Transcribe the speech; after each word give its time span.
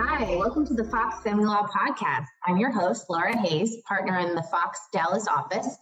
Hi, 0.00 0.36
welcome 0.36 0.64
to 0.66 0.74
the 0.74 0.84
Fox 0.84 1.24
Family 1.24 1.44
Law 1.44 1.66
Podcast. 1.66 2.26
I'm 2.46 2.56
your 2.56 2.70
host, 2.70 3.06
Laura 3.10 3.36
Hayes, 3.36 3.78
partner 3.84 4.16
in 4.20 4.36
the 4.36 4.44
Fox 4.44 4.78
Dallas 4.92 5.26
office. 5.26 5.76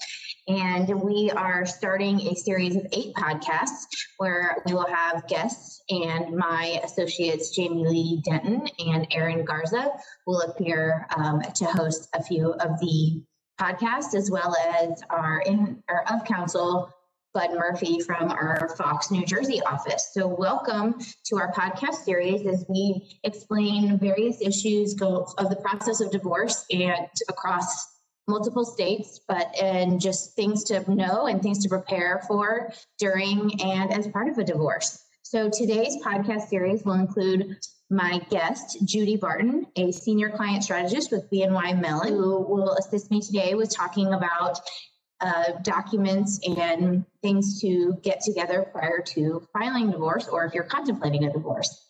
And 0.49 0.89
we 1.03 1.31
are 1.33 1.67
starting 1.67 2.23
a 2.23 2.35
series 2.35 2.77
of 2.77 2.87
eight 2.93 3.15
podcasts 3.15 3.85
where 4.17 4.63
we 4.65 4.73
will 4.73 4.87
have 4.87 5.29
guests 5.29 5.83
and 5.91 6.35
my 6.35 6.81
associates, 6.83 7.55
Jamie 7.55 7.87
Lee 7.87 8.23
Denton 8.25 8.67
and 8.79 9.07
Aaron 9.11 9.45
Garza, 9.45 9.91
will 10.27 10.41
appear 10.41 11.07
um, 11.15 11.43
to 11.55 11.67
host 11.67 12.09
a 12.15 12.23
few 12.23 12.53
of 12.53 12.81
the 12.81 13.23
podcasts, 13.61 14.15
as 14.15 14.31
well 14.31 14.57
as 14.81 15.03
our 15.11 15.41
in 15.41 15.83
our 15.91 16.05
of 16.11 16.25
counsel 16.25 16.91
Bud 17.37 17.53
Murphy 17.53 18.01
from 18.01 18.31
our 18.31 18.75
Fox 18.79 19.11
New 19.11 19.23
Jersey 19.27 19.61
office. 19.65 20.09
So, 20.15 20.27
welcome 20.27 20.95
to 21.27 21.37
our 21.37 21.53
podcast 21.53 21.97
series 21.97 22.47
as 22.47 22.65
we 22.67 23.19
explain 23.25 23.99
various 23.99 24.41
issues 24.41 24.95
of 25.03 25.51
the 25.51 25.57
process 25.57 26.01
of 26.01 26.11
divorce 26.11 26.65
and 26.71 27.07
across 27.29 27.99
multiple 28.27 28.65
states, 28.65 29.21
but 29.29 29.55
and 29.61 30.01
just 30.01 30.35
things 30.35 30.65
to 30.65 30.91
know 30.91 31.27
and 31.27 31.43
things 31.43 31.63
to 31.65 31.69
prepare 31.69 32.23
for 32.27 32.73
during 32.99 33.61
and 33.63 33.93
as 33.93 34.09
part 34.09 34.31
of 34.31 34.39
a 34.39 34.45
divorce. 34.45 34.99
So, 35.21 35.51
today's 35.51 36.03
podcast 36.03 36.49
series 36.49 36.85
will 36.85 36.95
include 36.95 37.59
my 37.91 38.19
guest, 38.31 38.79
Judy 38.87 39.17
Barton, 39.17 39.67
a 39.77 39.93
senior 39.93 40.31
client 40.31 40.65
strategist 40.65 41.13
with 41.13 41.31
BNY 41.31 41.79
Mellon, 41.83 42.15
who 42.15 42.41
will 42.41 42.73
assist 42.77 43.11
me 43.11 43.21
today 43.21 43.55
with 43.55 43.71
talking 43.77 44.15
about 44.15 44.59
uh, 45.21 45.53
documents 45.63 46.41
and 46.47 47.05
things 47.23 47.61
to 47.61 47.99
get 48.03 48.21
together 48.21 48.69
prior 48.73 49.01
to 49.01 49.47
filing 49.53 49.91
divorce 49.91 50.29
or 50.29 50.45
if 50.45 50.55
you're 50.55 50.65
contemplating 50.65 51.25
a 51.25 51.33
divorce. 51.33 51.85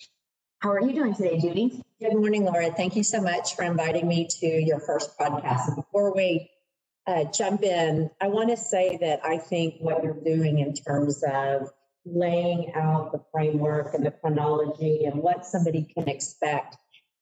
How 0.60 0.70
are 0.70 0.80
you 0.80 0.92
doing 0.92 1.14
today, 1.14 1.38
Judy? 1.38 1.82
Good 2.00 2.14
morning, 2.14 2.44
Laura. 2.44 2.70
Thank 2.70 2.96
you 2.96 3.02
so 3.02 3.20
much 3.20 3.56
for 3.56 3.64
inviting 3.64 4.08
me 4.08 4.28
to 4.40 4.46
your 4.46 4.80
first 4.80 5.18
podcast. 5.18 5.76
Before 5.76 6.14
we 6.14 6.50
uh, 7.06 7.24
jump 7.24 7.62
in, 7.62 8.10
I 8.20 8.28
want 8.28 8.50
to 8.50 8.56
say 8.56 8.96
that 9.00 9.24
I 9.24 9.38
think 9.38 9.76
what 9.80 10.02
you're 10.02 10.14
doing 10.24 10.58
in 10.60 10.74
terms 10.74 11.22
of 11.22 11.70
laying 12.04 12.72
out 12.74 13.12
the 13.12 13.20
framework 13.32 13.92
and 13.94 14.06
the 14.06 14.12
chronology 14.12 15.04
and 15.04 15.22
what 15.22 15.44
somebody 15.44 15.84
can 15.94 16.08
expect 16.08 16.76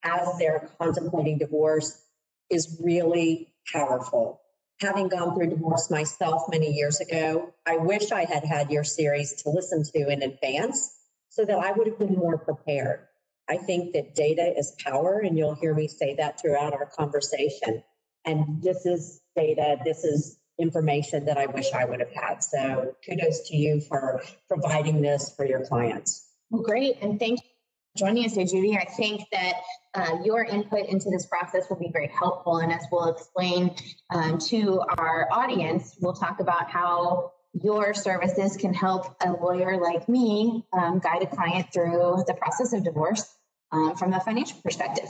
as 0.05 0.29
they're 0.39 0.71
contemplating 0.79 1.39
divorce 1.39 2.03
is 2.51 2.81
really 2.85 3.53
powerful 3.73 4.41
having 4.81 5.09
gone 5.09 5.35
through 5.35 5.51
divorce 5.51 5.91
myself 5.91 6.45
many 6.51 6.73
years 6.73 7.01
ago, 7.01 7.53
I 7.67 7.77
wish 7.77 8.13
I 8.13 8.25
had 8.25 8.45
had 8.45 8.71
your 8.71 8.85
series 8.85 9.33
to 9.43 9.51
listen 9.51 9.83
to 9.95 10.09
in 10.09 10.23
advance 10.23 10.97
so 11.29 11.45
that 11.45 11.59
I 11.59 11.73
would 11.73 11.87
have 11.87 11.99
been 11.99 12.15
more 12.15 12.39
prepared. 12.39 13.01
I 13.49 13.57
think 13.57 13.93
that 13.93 14.15
data 14.15 14.55
is 14.57 14.75
power, 14.83 15.21
and 15.21 15.37
you'll 15.37 15.55
hear 15.55 15.75
me 15.75 15.87
say 15.89 16.15
that 16.17 16.41
throughout 16.41 16.73
our 16.73 16.87
conversation. 16.87 17.83
And 18.25 18.63
this 18.63 18.87
is 18.87 19.21
data, 19.37 19.77
this 19.85 20.03
is 20.05 20.39
information 20.59 21.27
that 21.27 21.37
I 21.37 21.47
wish 21.47 21.73
I 21.73 21.85
would 21.85 22.01
have 22.01 22.13
had. 22.13 22.43
So 22.43 22.95
kudos 23.05 23.49
to 23.49 23.57
you 23.57 23.81
for 23.81 24.23
providing 24.49 25.03
this 25.03 25.35
for 25.37 25.45
your 25.45 25.67
clients. 25.67 26.27
Well, 26.51 26.63
great. 26.63 26.97
And 27.03 27.19
thank 27.19 27.41
you 27.43 27.54
joining 27.97 28.25
us 28.25 28.33
today, 28.33 28.47
Judy. 28.47 28.77
I 28.77 28.85
think 28.85 29.23
that 29.31 29.55
uh, 29.95 30.19
your 30.25 30.45
input 30.45 30.89
into 30.89 31.11
this 31.11 31.27
process 31.27 31.69
will 31.71 31.79
be 31.79 31.91
very 31.93 32.09
helpful. 32.09 32.57
And 32.59 32.73
as 32.73 32.85
we'll 32.91 33.09
explain 33.09 33.75
um, 34.11 34.39
to 34.39 34.81
our 34.99 35.29
audience, 35.31 35.97
we'll 36.01 36.15
talk 36.15 36.41
about 36.41 36.69
how 36.69 37.33
your 37.53 37.95
services 37.95 38.57
can 38.57 38.75
help 38.75 39.15
a 39.25 39.31
lawyer 39.31 39.81
like 39.81 40.09
me 40.09 40.65
um, 40.73 40.99
guide 40.99 41.23
a 41.23 41.27
client 41.27 41.67
through 41.73 42.25
the 42.27 42.35
process 42.35 42.73
of 42.73 42.83
divorce 42.83 43.37
um, 43.71 43.95
from 43.95 44.13
a 44.13 44.21
financial 44.21 44.59
perspective. 44.63 45.09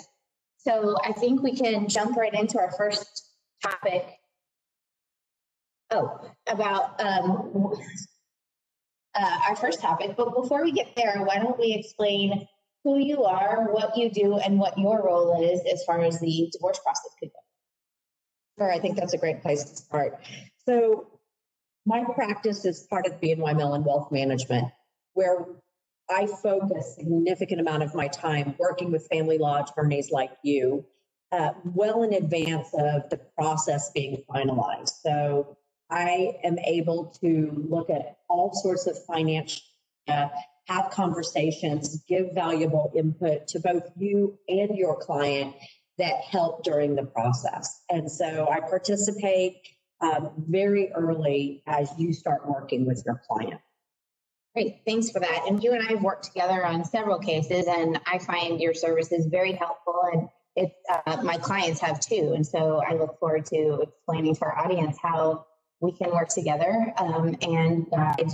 So 0.59 0.97
I 1.03 1.13
think 1.13 1.43
we 1.43 1.57
can 1.57 1.89
jump 1.89 2.17
right 2.17 2.35
into 2.35 2.59
our 2.59 2.71
first 2.73 3.31
topic. 3.63 4.07
Oh, 5.91 6.19
about 6.47 7.01
um, 7.01 7.73
uh, 9.15 9.39
our 9.49 9.57
first 9.57 9.81
topic. 9.81 10.17
But 10.17 10.35
before 10.35 10.63
we 10.63 10.73
get 10.73 10.95
there, 10.97 11.23
why 11.25 11.39
don't 11.39 11.59
we 11.59 11.73
explain 11.73 12.47
who 12.85 12.99
you 12.99 13.25
are, 13.25 13.73
what 13.73 13.97
you 13.97 14.11
do, 14.11 14.39
and 14.39 14.59
what 14.59 14.79
your 14.79 15.03
role 15.05 15.43
is 15.43 15.61
as 15.73 15.83
far 15.85 16.03
as 16.03 16.21
the 16.21 16.51
divorce 16.53 16.79
process 16.85 17.11
could 17.19 17.31
go. 17.31 17.39
Sure, 18.59 18.73
I 18.73 18.79
think 18.79 18.97
that's 18.97 19.15
a 19.15 19.19
great 19.19 19.43
place 19.43 19.65
to 19.65 19.77
start. 19.77 20.21
So, 20.67 21.09
my 21.87 22.05
practice 22.05 22.65
is 22.65 22.87
part 22.89 23.07
of 23.07 23.21
BNY 23.21 23.57
Mellon 23.57 23.85
Wealth 23.85 24.13
Management, 24.13 24.69
where 25.15 25.45
I 26.11 26.27
focus 26.27 26.97
a 26.99 27.01
significant 27.01 27.61
amount 27.61 27.83
of 27.83 27.95
my 27.95 28.09
time 28.09 28.55
working 28.59 28.93
with 28.93 29.07
family 29.09 29.39
law 29.39 29.63
attorneys 29.63 30.11
like 30.11 30.33
you, 30.43 30.85
uh, 31.33 31.51
well 31.65 32.03
in 32.03 32.13
advance 32.13 32.69
of 32.75 33.09
the 33.11 33.19
process 33.37 33.91
being 33.91 34.23
finalized. 34.31 35.01
So 35.03 35.57
I 35.91 36.37
am 36.45 36.59
able 36.59 37.07
to 37.21 37.67
look 37.69 37.91
at 37.91 38.19
all 38.29 38.53
sorts 38.53 38.87
of 38.87 39.03
financial 39.05 39.63
uh, 40.09 40.29
have 40.67 40.91
conversations, 40.91 42.03
give 42.09 42.35
valuable 42.35 42.93
input 42.97 43.47
to 43.49 43.61
both 43.61 43.85
you 43.97 44.39
and 44.49 44.77
your 44.77 44.97
client 44.97 45.55
that 45.99 46.17
help 46.23 46.65
during 46.65 46.95
the 46.95 47.05
process. 47.05 47.83
And 47.91 48.11
so 48.11 48.49
I 48.51 48.61
participate 48.61 49.57
um, 50.01 50.33
very 50.49 50.91
early 50.93 51.63
as 51.67 51.91
you 51.99 52.13
start 52.13 52.49
working 52.49 52.87
with 52.87 53.03
your 53.07 53.21
client. 53.29 53.61
Great, 54.55 54.81
thanks 54.87 55.11
for 55.11 55.21
that. 55.21 55.45
And 55.49 55.63
you 55.63 55.73
and 55.73 55.83
I 55.87 55.93
have 55.93 56.03
worked 56.03 56.25
together 56.25 56.65
on 56.65 56.85
several 56.85 57.19
cases, 57.19 57.67
and 57.67 58.01
I 58.07 58.19
find 58.19 58.61
your 58.61 58.73
services 58.73 59.27
very 59.27 59.53
helpful, 59.53 60.01
and 60.13 60.29
it 60.55 60.73
uh, 61.07 61.23
my 61.23 61.37
clients 61.39 61.81
have 61.81 61.99
too. 61.99 62.33
And 62.37 62.47
so 62.47 62.81
I 62.89 62.95
look 62.95 63.19
forward 63.19 63.47
to 63.47 63.81
explaining 63.83 64.37
to 64.37 64.43
our 64.43 64.57
audience 64.57 64.97
how 65.03 65.47
we 65.81 65.91
can 65.93 66.13
work 66.13 66.29
together 66.29 66.95
um, 66.99 67.37
and 67.43 67.91
guide 67.91 68.31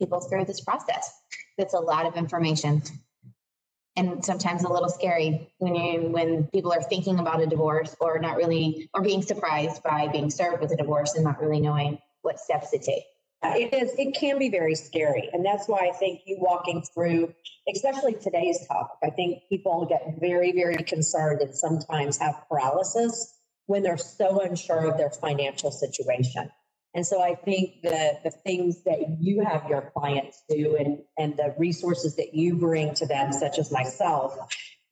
people 0.00 0.20
through 0.20 0.46
this 0.46 0.60
process. 0.60 1.19
It's 1.60 1.74
a 1.74 1.78
lot 1.78 2.06
of 2.06 2.16
information 2.16 2.82
and 3.96 4.24
sometimes 4.24 4.64
a 4.64 4.68
little 4.68 4.88
scary 4.88 5.52
when 5.58 5.74
you 5.74 6.08
when 6.08 6.44
people 6.48 6.72
are 6.72 6.82
thinking 6.82 7.18
about 7.18 7.40
a 7.42 7.46
divorce 7.46 7.94
or 8.00 8.18
not 8.18 8.36
really 8.36 8.88
or 8.94 9.02
being 9.02 9.22
surprised 9.22 9.82
by 9.82 10.08
being 10.08 10.30
served 10.30 10.60
with 10.60 10.72
a 10.72 10.76
divorce 10.76 11.14
and 11.14 11.24
not 11.24 11.40
really 11.40 11.60
knowing 11.60 11.98
what 12.22 12.38
steps 12.38 12.70
to 12.70 12.78
take. 12.78 13.04
It 13.42 13.72
is. 13.72 13.92
It 13.98 14.14
can 14.14 14.38
be 14.38 14.50
very 14.50 14.74
scary, 14.74 15.30
and 15.32 15.44
that's 15.44 15.66
why 15.66 15.88
I 15.88 15.92
think 15.96 16.20
you 16.26 16.36
walking 16.38 16.82
through, 16.82 17.32
especially 17.74 18.12
today's 18.14 18.66
topic, 18.66 18.98
I 19.02 19.08
think 19.10 19.44
people 19.48 19.86
get 19.86 20.16
very, 20.20 20.52
very 20.52 20.82
concerned 20.84 21.40
and 21.40 21.54
sometimes 21.54 22.18
have 22.18 22.44
paralysis 22.50 23.34
when 23.64 23.82
they're 23.82 23.96
so 23.96 24.40
unsure 24.40 24.90
of 24.90 24.98
their 24.98 25.08
financial 25.08 25.70
situation. 25.70 26.50
And 26.94 27.06
so 27.06 27.22
I 27.22 27.36
think 27.36 27.82
the, 27.82 28.18
the 28.24 28.30
things 28.30 28.82
that 28.84 29.18
you 29.20 29.44
have 29.44 29.68
your 29.68 29.92
clients 29.96 30.42
do 30.48 30.76
and, 30.76 30.98
and 31.16 31.36
the 31.36 31.54
resources 31.56 32.16
that 32.16 32.34
you 32.34 32.56
bring 32.56 32.94
to 32.94 33.06
them, 33.06 33.32
such 33.32 33.58
as 33.58 33.70
myself, 33.70 34.36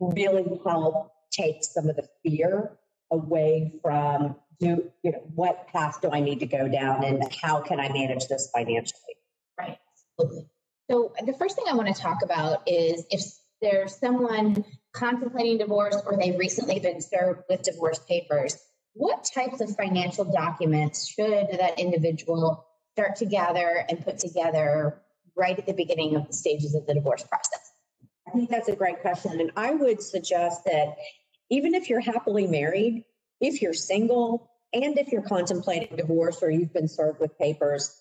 really 0.01 0.61
help 0.65 1.13
take 1.33 1.65
some 1.65 1.89
of 1.89 1.97
the 1.97 2.09
fear 2.23 2.79
away 3.11 3.73
from 3.83 4.37
do 4.61 4.91
you 5.03 5.13
know 5.13 5.23
what 5.35 5.69
path 5.69 6.01
do 6.03 6.11
I 6.11 6.21
need 6.21 6.41
to 6.41 6.47
go 6.47 6.69
down 6.69 7.05
and 7.05 7.23
how 7.43 7.61
can 7.61 7.79
I 7.79 7.93
manage 7.93 8.27
this 8.27 8.51
financially? 8.53 9.15
Right. 9.59 9.79
Absolutely. 10.19 10.49
So 10.91 11.13
the 11.25 11.33
first 11.35 11.55
thing 11.55 11.67
I 11.69 11.75
want 11.75 11.95
to 11.95 12.01
talk 12.01 12.23
about 12.25 12.63
is 12.67 13.05
if 13.11 13.23
there's 13.61 13.97
someone 13.97 14.65
contemplating 14.93 15.59
divorce 15.59 15.97
or 16.05 16.17
they've 16.17 16.39
recently 16.39 16.81
been 16.81 17.01
served 17.01 17.43
with 17.49 17.63
divorce 17.63 18.01
papers, 18.01 18.57
what 18.95 19.29
types 19.33 19.61
of 19.61 19.75
financial 19.77 20.25
documents 20.25 21.07
should 21.07 21.49
that 21.53 21.79
individual 21.79 22.67
start 22.93 23.17
to 23.17 23.27
gather 23.27 23.85
and 23.89 24.05
put 24.05 24.19
together 24.19 25.01
right 25.37 25.59
at 25.59 25.67
the 25.67 25.73
beginning 25.73 26.17
of 26.17 26.27
the 26.27 26.33
stages 26.33 26.75
of 26.75 26.87
the 26.87 26.95
divorce 26.95 27.23
process? 27.23 27.73
I 28.27 28.31
think 28.33 28.51
that's 28.51 28.69
a 28.69 28.77
great 28.77 29.01
question. 29.01 29.41
And 29.41 29.53
I 29.57 29.73
would 29.73 30.03
suggest 30.03 30.65
that 30.65 30.97
even 31.51 31.75
if 31.75 31.89
you're 31.89 32.01
happily 32.01 32.47
married, 32.47 33.05
if 33.41 33.63
you're 33.63 33.73
single, 33.73 34.51
and 34.73 34.99
if 34.99 35.13
you're 35.13 35.23
contemplating 35.23 35.97
divorce 35.97 36.43
or 36.43 36.51
you've 36.51 36.73
been 36.73 36.89
served 36.89 37.21
with 37.21 37.39
papers, 37.39 37.97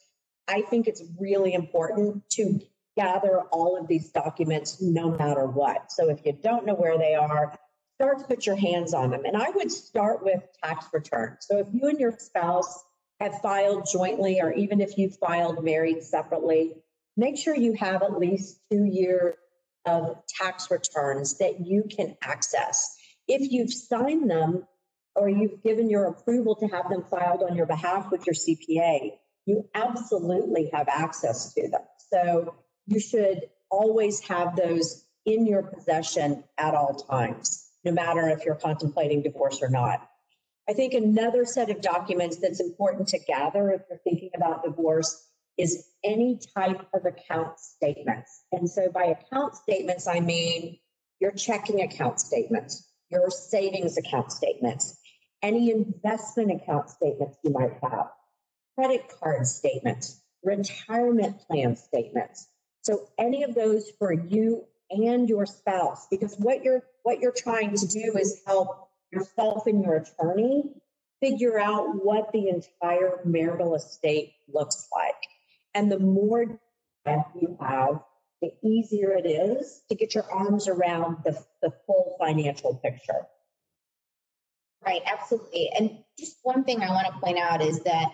I 0.47 0.61
think 0.61 0.87
it's 0.87 1.03
really 1.19 1.53
important 1.53 2.29
to 2.31 2.59
gather 2.97 3.41
all 3.51 3.77
of 3.77 3.87
these 3.87 4.09
documents 4.09 4.81
no 4.81 5.11
matter 5.11 5.45
what. 5.45 5.91
So 5.91 6.09
if 6.09 6.25
you 6.25 6.33
don't 6.33 6.65
know 6.65 6.73
where 6.73 6.97
they 6.97 7.13
are, 7.13 7.57
start 7.99 8.19
to 8.19 8.25
put 8.25 8.45
your 8.45 8.55
hands 8.55 8.93
on 8.93 9.09
them. 9.09 9.25
And 9.25 9.35
I 9.35 9.49
would 9.49 9.71
start 9.71 10.23
with 10.23 10.41
tax 10.63 10.85
returns. 10.93 11.37
So 11.41 11.57
if 11.57 11.67
you 11.73 11.87
and 11.89 11.99
your 11.99 12.15
spouse 12.19 12.83
have 13.19 13.41
filed 13.41 13.87
jointly, 13.91 14.39
or 14.39 14.53
even 14.53 14.81
if 14.81 14.97
you 14.97 15.09
filed 15.09 15.63
married 15.63 16.03
separately, 16.03 16.75
make 17.15 17.37
sure 17.37 17.55
you 17.55 17.73
have 17.73 18.03
at 18.03 18.19
least 18.19 18.59
two 18.71 18.85
years 18.85 19.33
of 19.87 20.17
tax 20.27 20.69
returns 20.69 21.39
that 21.39 21.65
you 21.65 21.85
can 21.89 22.15
access. 22.21 22.95
If 23.27 23.51
you've 23.51 23.73
signed 23.73 24.29
them 24.29 24.67
or 25.15 25.27
you've 25.27 25.63
given 25.63 25.89
your 25.89 26.05
approval 26.05 26.55
to 26.57 26.67
have 26.67 26.89
them 26.89 27.03
filed 27.09 27.41
on 27.41 27.55
your 27.55 27.65
behalf 27.65 28.11
with 28.11 28.27
your 28.27 28.35
CPA, 28.35 29.13
you 29.47 29.67
absolutely 29.73 30.69
have 30.73 30.87
access 30.87 31.53
to 31.53 31.69
them. 31.69 31.81
So 32.11 32.53
you 32.85 32.99
should 32.99 33.49
always 33.71 34.19
have 34.27 34.55
those 34.55 35.05
in 35.25 35.47
your 35.47 35.63
possession 35.63 36.43
at 36.57 36.75
all 36.75 36.93
times. 36.93 37.66
No 37.87 37.93
matter 37.93 38.27
if 38.27 38.43
you're 38.43 38.55
contemplating 38.55 39.23
divorce 39.23 39.59
or 39.61 39.69
not. 39.69 40.05
I 40.69 40.73
think 40.73 40.93
another 40.93 41.45
set 41.45 41.69
of 41.69 41.79
documents 41.79 42.35
that's 42.37 42.59
important 42.59 43.07
to 43.09 43.19
gather 43.19 43.71
if 43.71 43.81
you're 43.89 43.99
thinking 44.03 44.31
about 44.35 44.63
divorce 44.63 45.25
is 45.57 45.87
any 46.03 46.37
type 46.53 46.85
of 46.93 47.05
account 47.05 47.57
statements. 47.59 48.43
And 48.51 48.69
so 48.69 48.91
by 48.91 49.05
account 49.05 49.55
statements, 49.55 50.05
I 50.05 50.19
mean 50.19 50.79
your 51.21 51.31
checking 51.31 51.81
account 51.81 52.19
statements, 52.19 52.85
your 53.09 53.29
savings 53.29 53.97
account 53.97 54.33
statements, 54.33 54.99
any 55.41 55.71
investment 55.71 56.51
account 56.51 56.89
statements 56.89 57.37
you 57.43 57.51
might 57.51 57.73
have, 57.81 58.07
credit 58.75 59.05
card 59.07 59.47
statements, 59.47 60.21
retirement 60.43 61.39
plan 61.47 61.77
statements. 61.77 62.49
So 62.81 63.07
any 63.17 63.43
of 63.43 63.55
those 63.55 63.89
for 63.97 64.11
you 64.11 64.65
and 64.89 65.27
your 65.27 65.45
spouse, 65.45 66.07
because 66.09 66.35
what 66.37 66.63
you're 66.63 66.83
what 67.03 67.19
you're 67.19 67.33
trying 67.35 67.75
to 67.75 67.87
do 67.87 68.13
is 68.17 68.41
help 68.45 68.89
yourself 69.11 69.67
and 69.67 69.83
your 69.83 69.95
attorney 69.95 70.63
figure 71.21 71.59
out 71.59 72.03
what 72.03 72.31
the 72.31 72.49
entire 72.49 73.19
marital 73.25 73.75
estate 73.75 74.33
looks 74.47 74.87
like. 74.95 75.15
And 75.73 75.91
the 75.91 75.99
more 75.99 76.59
you 77.05 77.57
have, 77.61 78.01
the 78.41 78.51
easier 78.63 79.13
it 79.13 79.25
is 79.25 79.81
to 79.89 79.95
get 79.95 80.13
your 80.13 80.29
arms 80.31 80.67
around 80.67 81.17
the, 81.23 81.41
the 81.61 81.71
full 81.85 82.15
financial 82.19 82.75
picture. 82.75 83.25
Right, 84.85 85.01
absolutely. 85.05 85.71
And 85.77 85.97
just 86.19 86.37
one 86.43 86.63
thing 86.63 86.81
I 86.81 86.89
want 86.89 87.07
to 87.07 87.19
point 87.19 87.39
out 87.39 87.61
is 87.61 87.81
that 87.81 88.07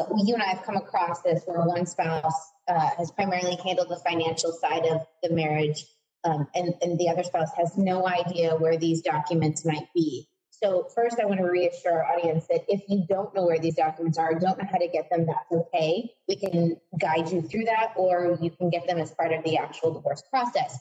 uh, 0.00 0.06
you 0.24 0.34
and 0.34 0.42
I 0.42 0.46
have 0.46 0.62
come 0.64 0.76
across 0.76 1.22
this 1.22 1.42
where 1.46 1.60
one 1.62 1.86
spouse 1.86 2.52
uh, 2.68 2.90
has 2.96 3.10
primarily 3.10 3.56
handled 3.64 3.88
the 3.88 3.96
financial 3.96 4.52
side 4.52 4.86
of 4.86 5.06
the 5.22 5.30
marriage, 5.30 5.84
um, 6.24 6.48
and, 6.54 6.74
and 6.82 6.98
the 6.98 7.08
other 7.08 7.22
spouse 7.22 7.50
has 7.56 7.76
no 7.76 8.06
idea 8.06 8.56
where 8.56 8.76
these 8.76 9.02
documents 9.02 9.64
might 9.64 9.88
be. 9.94 10.28
So, 10.50 10.88
first, 10.94 11.18
I 11.20 11.26
want 11.26 11.40
to 11.40 11.46
reassure 11.46 11.92
our 11.92 12.16
audience 12.16 12.46
that 12.48 12.64
if 12.68 12.82
you 12.88 13.04
don't 13.08 13.34
know 13.34 13.44
where 13.44 13.58
these 13.58 13.74
documents 13.74 14.16
are, 14.18 14.38
don't 14.38 14.56
know 14.56 14.68
how 14.70 14.78
to 14.78 14.88
get 14.88 15.10
them, 15.10 15.26
that's 15.26 15.52
okay. 15.52 16.10
We 16.28 16.36
can 16.36 16.76
guide 16.98 17.30
you 17.30 17.42
through 17.42 17.64
that, 17.64 17.92
or 17.96 18.38
you 18.40 18.50
can 18.50 18.70
get 18.70 18.86
them 18.86 18.98
as 18.98 19.10
part 19.10 19.32
of 19.32 19.44
the 19.44 19.58
actual 19.58 19.92
divorce 19.92 20.22
process. 20.30 20.78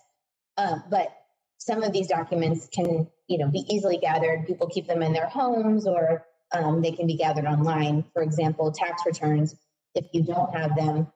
Um, 0.58 0.84
but 0.90 1.10
some 1.58 1.82
of 1.84 1.92
these 1.92 2.08
documents 2.08 2.70
can, 2.72 3.08
you 3.28 3.38
know, 3.40 3.50
be 3.50 3.66
easily 3.70 3.98
gathered. 3.98 4.46
People 4.46 4.68
keep 4.68 4.88
them 4.88 5.02
in 5.02 5.12
their 5.12 5.28
homes, 5.28 5.88
or 5.88 6.26
um, 6.54 6.82
they 6.82 6.92
can 6.92 7.08
be 7.08 7.18
gathered 7.18 7.46
online. 7.46 8.06
For 8.14 8.22
example, 8.22 8.72
tax 8.72 9.04
returns. 9.06 9.56
If 9.96 10.06
you 10.14 10.24
don't 10.24 10.56
have 10.56 10.76
them, 10.76 11.08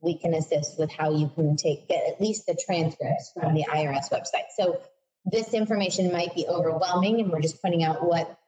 we 0.00 0.18
can 0.18 0.34
assist 0.34 0.78
with 0.78 0.90
how 0.90 1.10
you 1.16 1.28
can 1.34 1.56
take 1.56 1.88
get 1.88 2.06
at 2.06 2.20
least 2.20 2.46
the 2.46 2.54
transcripts 2.54 3.32
from 3.32 3.54
the 3.54 3.64
IRS 3.64 4.10
website. 4.10 4.48
So 4.56 4.80
this 5.24 5.54
information 5.54 6.12
might 6.12 6.34
be 6.34 6.46
overwhelming, 6.46 7.20
and 7.20 7.30
we're 7.30 7.40
just 7.40 7.60
pointing 7.60 7.82
out 7.82 8.06
what 8.06 8.38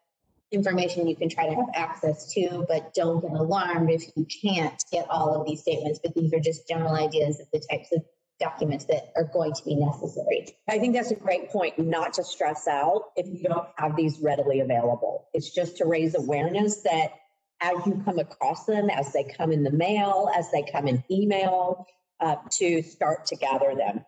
information 0.51 1.07
you 1.07 1.17
can 1.17 1.29
try 1.29 1.49
to 1.49 1.55
have 1.55 1.69
access 1.75 2.33
to, 2.33 2.65
but 2.69 2.95
don't 2.95 3.21
get 3.21 3.33
alarmed 3.33 3.91
if 3.91 4.05
you 4.17 4.27
can't 4.43 4.83
get 4.91 5.07
all 5.11 5.35
of 5.35 5.47
these 5.47 5.61
statements. 5.61 6.01
But 6.03 6.15
these 6.15 6.33
are 6.33 6.41
just 6.41 6.69
general 6.69 6.95
ideas 6.95 7.41
of 7.41 7.49
the 7.53 7.61
types 7.71 7.93
of 7.93 8.03
documents 8.39 8.85
that 8.87 9.13
are 9.17 9.25
going 9.25 9.53
to 9.53 9.65
be 9.65 9.75
necessary. 9.75 10.47
I 10.69 10.79
think 10.79 10.95
that's 10.95 11.11
a 11.11 11.17
great 11.17 11.51
point, 11.51 11.79
not 11.79 12.15
to 12.15 12.25
stress 12.25 12.69
out 12.69 13.07
if 13.17 13.27
you 13.27 13.49
don't 13.49 13.67
have 13.77 13.97
these 13.97 14.21
readily 14.21 14.61
available. 14.61 15.27
It's 15.35 15.53
just 15.53 15.79
to 15.79 15.87
raise 15.87 16.15
awareness 16.15 16.83
that 16.83 17.11
as 17.61 17.75
you 17.87 18.01
come 18.05 18.19
across 18.19 18.67
them, 18.67 18.91
as 18.91 19.13
they 19.13 19.25
come 19.25 19.53
in 19.53 19.63
the 19.65 19.71
mail, 19.71 20.29
as 20.37 20.51
they 20.51 20.63
come 20.63 20.87
in 20.87 21.03
email, 21.11 21.87
uh, 22.21 22.37
to 22.51 22.83
start 22.83 23.27
to 23.27 23.37
gather 23.37 23.75
them. 23.75 24.05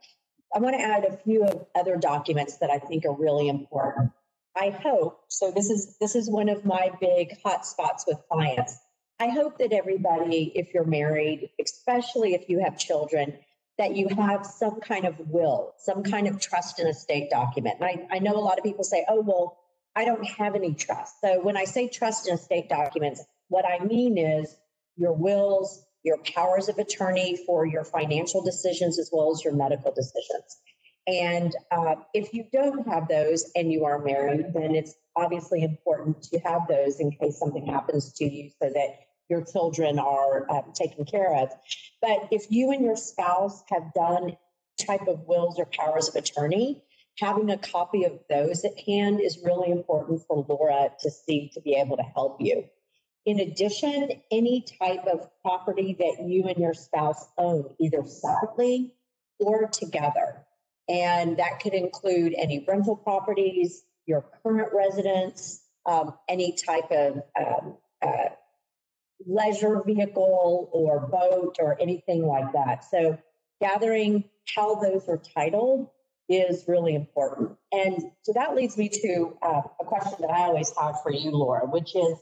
I 0.54 0.58
want 0.58 0.76
to 0.76 0.82
add 0.82 1.04
a 1.04 1.16
few 1.16 1.44
of 1.44 1.66
other 1.74 1.96
documents 1.96 2.58
that 2.58 2.70
I 2.70 2.78
think 2.78 3.04
are 3.04 3.14
really 3.14 3.48
important. 3.48 4.10
I 4.56 4.70
hope 4.70 5.20
so. 5.28 5.52
This 5.52 5.70
is 5.70 5.96
this 6.00 6.16
is 6.16 6.28
one 6.28 6.48
of 6.48 6.64
my 6.64 6.90
big 7.00 7.40
hot 7.42 7.64
spots 7.64 8.04
with 8.06 8.18
clients. 8.28 8.76
I 9.20 9.28
hope 9.28 9.58
that 9.58 9.72
everybody, 9.72 10.50
if 10.54 10.74
you're 10.74 10.84
married, 10.84 11.50
especially 11.62 12.34
if 12.34 12.48
you 12.48 12.60
have 12.64 12.78
children, 12.78 13.38
that 13.78 13.94
you 13.94 14.08
have 14.08 14.44
some 14.44 14.80
kind 14.80 15.04
of 15.04 15.18
will, 15.28 15.74
some 15.78 16.02
kind 16.02 16.26
of 16.26 16.40
trust 16.40 16.78
and 16.78 16.88
estate 16.88 17.30
document. 17.30 17.76
And 17.80 17.84
I, 17.84 18.16
I 18.16 18.18
know 18.18 18.32
a 18.32 18.40
lot 18.40 18.58
of 18.58 18.64
people 18.64 18.82
say, 18.82 19.04
oh, 19.08 19.20
well, 19.20 19.58
I 19.94 20.04
don't 20.04 20.24
have 20.24 20.54
any 20.54 20.74
trust. 20.74 21.20
So 21.20 21.40
when 21.40 21.56
I 21.56 21.64
say 21.64 21.88
trust 21.88 22.26
and 22.26 22.38
estate 22.38 22.68
documents, 22.68 23.22
what 23.50 23.66
I 23.66 23.84
mean 23.84 24.16
is 24.16 24.56
your 24.96 25.12
wills, 25.12 25.84
your 26.02 26.18
powers 26.34 26.68
of 26.68 26.78
attorney 26.78 27.38
for 27.44 27.66
your 27.66 27.84
financial 27.84 28.42
decisions 28.42 28.98
as 28.98 29.10
well 29.12 29.30
as 29.32 29.44
your 29.44 29.54
medical 29.54 29.92
decisions. 29.92 30.60
And 31.06 31.54
uh, 31.70 31.96
if 32.14 32.32
you 32.32 32.46
don't 32.52 32.86
have 32.86 33.08
those 33.08 33.50
and 33.54 33.72
you 33.72 33.84
are 33.84 33.98
married, 33.98 34.54
then 34.54 34.74
it's 34.74 34.94
obviously 35.16 35.62
important 35.62 36.22
to 36.24 36.38
have 36.40 36.68
those 36.68 37.00
in 37.00 37.10
case 37.10 37.38
something 37.38 37.66
happens 37.66 38.12
to 38.14 38.24
you 38.24 38.50
so 38.62 38.70
that 38.70 39.00
your 39.28 39.44
children 39.44 39.98
are 39.98 40.50
um, 40.50 40.72
taken 40.74 41.04
care 41.04 41.34
of. 41.36 41.50
But 42.00 42.28
if 42.30 42.46
you 42.50 42.70
and 42.70 42.84
your 42.84 42.96
spouse 42.96 43.62
have 43.70 43.92
done 43.94 44.36
type 44.78 45.08
of 45.08 45.26
wills 45.26 45.58
or 45.58 45.66
powers 45.66 46.08
of 46.08 46.14
attorney, 46.16 46.82
having 47.18 47.50
a 47.50 47.58
copy 47.58 48.04
of 48.04 48.18
those 48.28 48.64
at 48.64 48.78
hand 48.80 49.20
is 49.20 49.38
really 49.44 49.70
important 49.70 50.22
for 50.26 50.46
Laura 50.48 50.90
to 51.00 51.10
see 51.10 51.50
to 51.54 51.60
be 51.60 51.74
able 51.74 51.96
to 51.96 52.02
help 52.02 52.40
you. 52.40 52.64
In 53.26 53.40
addition, 53.40 54.10
any 54.30 54.64
type 54.80 55.06
of 55.06 55.28
property 55.42 55.96
that 55.98 56.26
you 56.26 56.44
and 56.44 56.56
your 56.56 56.74
spouse 56.74 57.26
own, 57.36 57.74
either 57.78 58.04
separately 58.04 58.94
or 59.38 59.68
together. 59.68 60.46
And 60.88 61.36
that 61.36 61.60
could 61.60 61.74
include 61.74 62.34
any 62.36 62.64
rental 62.66 62.96
properties, 62.96 63.82
your 64.06 64.24
current 64.42 64.72
residence, 64.72 65.62
um, 65.86 66.14
any 66.28 66.52
type 66.52 66.90
of 66.90 67.22
um, 67.38 67.76
uh, 68.02 68.30
leisure 69.26 69.82
vehicle 69.84 70.68
or 70.72 71.00
boat 71.00 71.56
or 71.60 71.80
anything 71.80 72.26
like 72.26 72.52
that. 72.52 72.84
So, 72.84 73.18
gathering 73.60 74.24
how 74.54 74.76
those 74.76 75.08
are 75.08 75.20
titled 75.34 75.90
is 76.28 76.64
really 76.66 76.94
important. 76.94 77.56
And 77.72 78.02
so 78.22 78.32
that 78.34 78.54
leads 78.54 78.76
me 78.78 78.88
to 78.88 79.36
uh, 79.42 79.62
a 79.80 79.84
question 79.84 80.14
that 80.20 80.30
I 80.30 80.42
always 80.42 80.72
have 80.80 81.02
for 81.02 81.12
you, 81.12 81.30
Laura, 81.30 81.66
which 81.66 81.94
is 81.94 82.18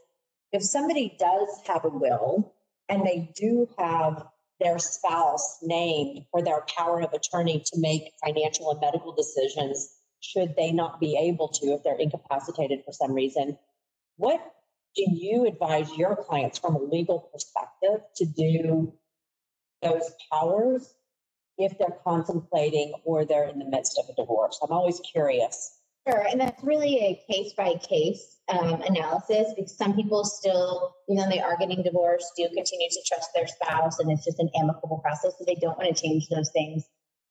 if 0.52 0.62
somebody 0.62 1.16
does 1.18 1.48
have 1.66 1.84
a 1.84 1.88
will 1.88 2.54
and 2.88 3.04
they 3.04 3.30
do 3.36 3.68
have 3.78 4.26
their 4.60 4.78
spouse 4.78 5.58
named 5.62 6.24
or 6.32 6.42
their 6.42 6.64
power 6.76 7.00
of 7.00 7.12
attorney 7.12 7.62
to 7.66 7.80
make 7.80 8.12
financial 8.24 8.70
and 8.70 8.80
medical 8.80 9.12
decisions, 9.12 9.94
should 10.20 10.54
they 10.56 10.72
not 10.72 10.98
be 10.98 11.16
able 11.16 11.48
to 11.48 11.66
if 11.66 11.82
they're 11.82 11.98
incapacitated 11.98 12.80
for 12.84 12.92
some 12.92 13.12
reason, 13.12 13.56
what 14.16 14.40
do 14.96 15.04
you 15.06 15.46
advise 15.46 15.96
your 15.96 16.16
clients 16.16 16.58
from 16.58 16.74
a 16.74 16.82
legal 16.82 17.30
perspective 17.32 18.00
to 18.16 18.26
do 18.26 18.92
those 19.80 20.10
powers 20.32 20.94
if 21.56 21.78
they're 21.78 21.96
contemplating 22.02 22.92
or 23.04 23.24
they're 23.24 23.48
in 23.48 23.60
the 23.60 23.64
midst 23.64 23.98
of 23.98 24.08
a 24.08 24.14
divorce? 24.14 24.58
I'm 24.62 24.72
always 24.72 25.00
curious. 25.00 25.77
Sure, 26.08 26.24
and 26.30 26.40
that's 26.40 26.62
really 26.64 26.96
a 26.96 27.32
case 27.32 27.52
by 27.52 27.74
case 27.74 28.38
analysis 28.48 29.52
because 29.54 29.76
some 29.76 29.94
people 29.94 30.24
still, 30.24 30.94
even 31.08 31.22
though 31.22 31.28
they 31.28 31.40
are 31.40 31.56
getting 31.58 31.82
divorced, 31.82 32.32
do 32.36 32.48
continue 32.54 32.88
to 32.88 33.02
trust 33.06 33.28
their 33.34 33.46
spouse, 33.46 33.98
and 33.98 34.10
it's 34.10 34.24
just 34.24 34.38
an 34.38 34.48
amicable 34.58 34.98
process, 34.98 35.34
so 35.38 35.44
they 35.46 35.56
don't 35.56 35.76
want 35.76 35.94
to 35.94 36.02
change 36.02 36.28
those 36.28 36.50
things 36.50 36.84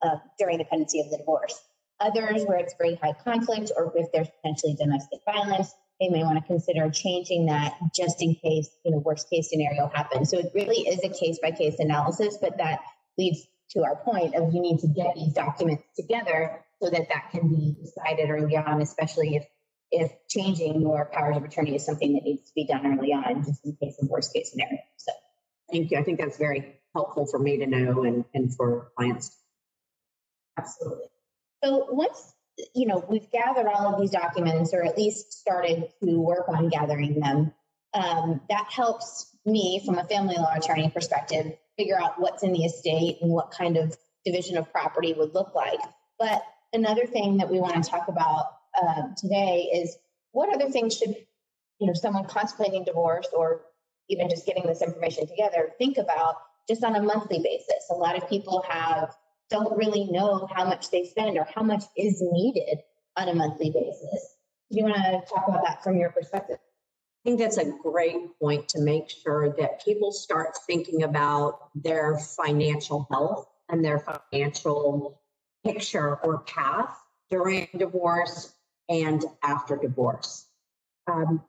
uh, 0.03 0.17
during 0.38 0.60
the 0.60 0.65
pendency 0.65 1.00
of 1.00 1.10
the 1.10 1.17
divorce. 1.17 1.60
Others, 2.00 2.43
where 2.46 2.60
it's 2.60 2.75
very 2.77 2.96
high 2.96 3.13
conflict, 3.24 3.72
or 3.75 3.91
if 3.96 4.12
there's 4.13 4.27
potentially 4.41 4.75
domestic 4.79 5.19
violence, 5.25 5.74
they 6.00 6.10
may 6.10 6.24
want 6.24 6.38
to 6.38 6.46
consider 6.46 6.88
changing 6.91 7.48
that 7.48 7.74
just 7.96 8.22
in 8.22 8.36
case, 8.36 8.69
you 8.86 8.91
know, 8.91 9.00
worst 9.00 9.27
case 9.31 9.50
scenario 9.50 9.89
happens. 9.91 10.29
So 10.29 10.38
it 10.38 10.51
really 10.53 10.88
is 10.88 11.03
a 11.03 11.10
case 11.10 11.39
by 11.41 11.50
case 11.50 11.79
analysis, 11.79 12.38
but 12.39 12.57
that 12.57 12.81
leads 13.17 13.48
to 13.72 13.84
our 13.84 13.96
point 13.96 14.36
of 14.36 14.53
you 14.53 14.62
need 14.62 14.77
to 14.79 14.88
get 14.88 15.15
these 15.15 15.34
documents 15.34 15.84
together 15.96 16.63
so 16.81 16.89
that 16.89 17.10
that 17.10 17.31
can 17.31 17.50
be 17.50 17.75
decided 17.81 18.29
early 18.29 18.55
on, 18.55 18.81
especially 18.81 19.36
if 19.36 19.46
if 19.89 20.12
changing 20.27 20.81
your 20.81 21.10
powers 21.13 21.38
of 21.38 21.43
attorney 21.46 21.75
is 21.75 21.86
something 21.86 22.13
that 22.13 22.24
needs 22.24 22.43
to 22.43 22.51
be 22.53 22.65
done 22.65 22.86
early 22.86 23.13
on, 23.13 23.43
just 23.46 23.65
in 23.65 23.77
case 23.81 23.98
of 24.01 24.10
worst 24.10 24.34
case 24.34 24.51
scenario. 24.51 24.79
So, 24.98 25.13
thank 25.72 25.91
you. 25.91 25.98
I 25.98 26.03
think 26.03 26.19
that's 26.19 26.38
very 26.38 26.75
helpful 26.93 27.25
for 27.25 27.39
me 27.39 27.57
to 27.60 27.67
know 27.67 28.03
and 28.03 28.25
and 28.34 28.53
for 28.55 28.91
clients. 28.98 29.36
Absolutely. 30.57 31.05
So 31.63 31.88
once 31.89 32.34
you 32.75 32.88
know 32.88 33.03
we've 33.07 33.29
gathered 33.31 33.67
all 33.67 33.93
of 33.93 34.01
these 34.01 34.12
documents, 34.12 34.74
or 34.74 34.84
at 34.84 34.98
least 34.98 35.34
started 35.34 35.89
to 36.03 36.19
work 36.19 36.50
on 36.50 36.69
gathering 36.69 37.19
them, 37.19 37.53
um, 37.93 38.41
that 38.50 38.67
helps 38.69 39.36
me 39.46 39.81
from 39.86 39.98
a 39.98 40.03
family 40.03 40.36
law 40.36 40.53
attorney 40.53 40.89
perspective 40.89 41.53
figure 41.77 42.00
out 42.00 42.19
what's 42.19 42.43
in 42.43 42.51
the 42.51 42.65
estate 42.65 43.19
and 43.22 43.31
what 43.31 43.51
kind 43.51 43.77
of 43.77 43.96
division 44.25 44.57
of 44.57 44.72
property 44.72 45.13
would 45.13 45.34
look 45.34 45.53
like. 45.55 45.79
But 46.19 46.43
another 46.77 47.05
thing 47.05 47.38
that 47.38 47.50
we 47.50 47.60
want 47.60 47.84
to 47.84 47.89
talk 47.89 48.07
about 48.07 48.46
uh, 48.81 49.03
today 49.17 49.69
is 49.74 49.98
what 50.31 50.53
other 50.53 50.69
things 50.69 50.96
should 50.98 51.15
you 51.79 51.88
know 51.88 51.93
someone 51.93 52.25
contemplating 52.25 52.84
divorce 52.84 53.27
or 53.34 53.62
even 54.10 54.29
just 54.29 54.46
getting 54.46 54.65
this 54.65 54.81
information 54.81 55.27
together 55.27 55.72
think 55.77 55.98
about 55.98 56.36
just 56.67 56.84
on 56.84 56.96
a 56.96 57.01
monthly 57.01 57.39
basis. 57.39 57.89
A 57.89 57.96
lot 57.96 58.17
of 58.17 58.29
people 58.29 58.63
have 58.69 59.15
don't 59.50 59.77
really 59.77 60.05
know 60.05 60.48
how 60.53 60.65
much 60.65 60.91
they 60.91 61.05
spend 61.05 61.38
or 61.38 61.48
how 61.55 61.63
much 61.63 61.84
is 61.96 62.22
needed 62.22 62.79
on 63.15 63.29
a 63.29 63.34
monthly 63.34 63.69
basis. 63.69 64.36
Do 64.69 64.77
you 64.77 64.84
want 64.84 64.96
to 64.96 65.34
talk 65.34 65.48
about 65.48 65.63
that 65.65 65.81
from 65.84 65.98
your 65.98 66.10
perspective? 66.10 66.57
I 66.60 67.29
think 67.29 67.39
that's 67.39 67.57
a 67.57 67.72
great 67.81 68.38
point 68.39 68.67
to 68.69 68.81
make 68.81 69.10
sure 69.10 69.55
that 69.57 69.84
people 69.84 70.12
start 70.12 70.57
thinking 70.67 71.03
about 71.03 71.69
their 71.75 72.17
financial 72.17 73.07
health 73.10 73.48
and 73.69 73.84
their 73.84 74.00
financial 74.00 75.22
picture 75.65 76.15
or 76.17 76.39
path 76.39 76.97
during 77.29 77.67
divorce 77.77 78.53
and 78.89 79.23
after 79.43 79.75
divorce. 79.75 80.45
Um, 81.07 81.43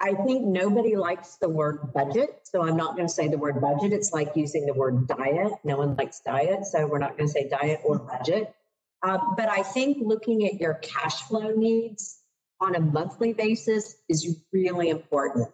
I 0.00 0.14
think 0.14 0.44
nobody 0.44 0.96
likes 0.96 1.36
the 1.36 1.48
word 1.48 1.92
budget, 1.94 2.40
so 2.42 2.62
I'm 2.62 2.76
not 2.76 2.96
going 2.96 3.06
to 3.06 3.12
say 3.12 3.28
the 3.28 3.38
word 3.38 3.60
budget. 3.60 3.92
It's 3.92 4.12
like 4.12 4.34
using 4.34 4.66
the 4.66 4.74
word 4.74 5.06
diet. 5.06 5.52
No 5.62 5.76
one 5.76 5.94
likes 5.94 6.20
diet, 6.20 6.66
so 6.66 6.86
we're 6.86 6.98
not 6.98 7.16
going 7.16 7.28
to 7.28 7.32
say 7.32 7.48
diet 7.48 7.80
or 7.84 8.00
budget. 8.00 8.52
Uh, 9.04 9.18
but 9.36 9.48
I 9.48 9.62
think 9.62 9.98
looking 10.00 10.46
at 10.46 10.60
your 10.60 10.74
cash 10.74 11.22
flow 11.22 11.52
needs 11.52 12.20
on 12.60 12.74
a 12.74 12.80
monthly 12.80 13.32
basis 13.32 13.96
is 14.08 14.38
really 14.52 14.88
important. 14.88 15.48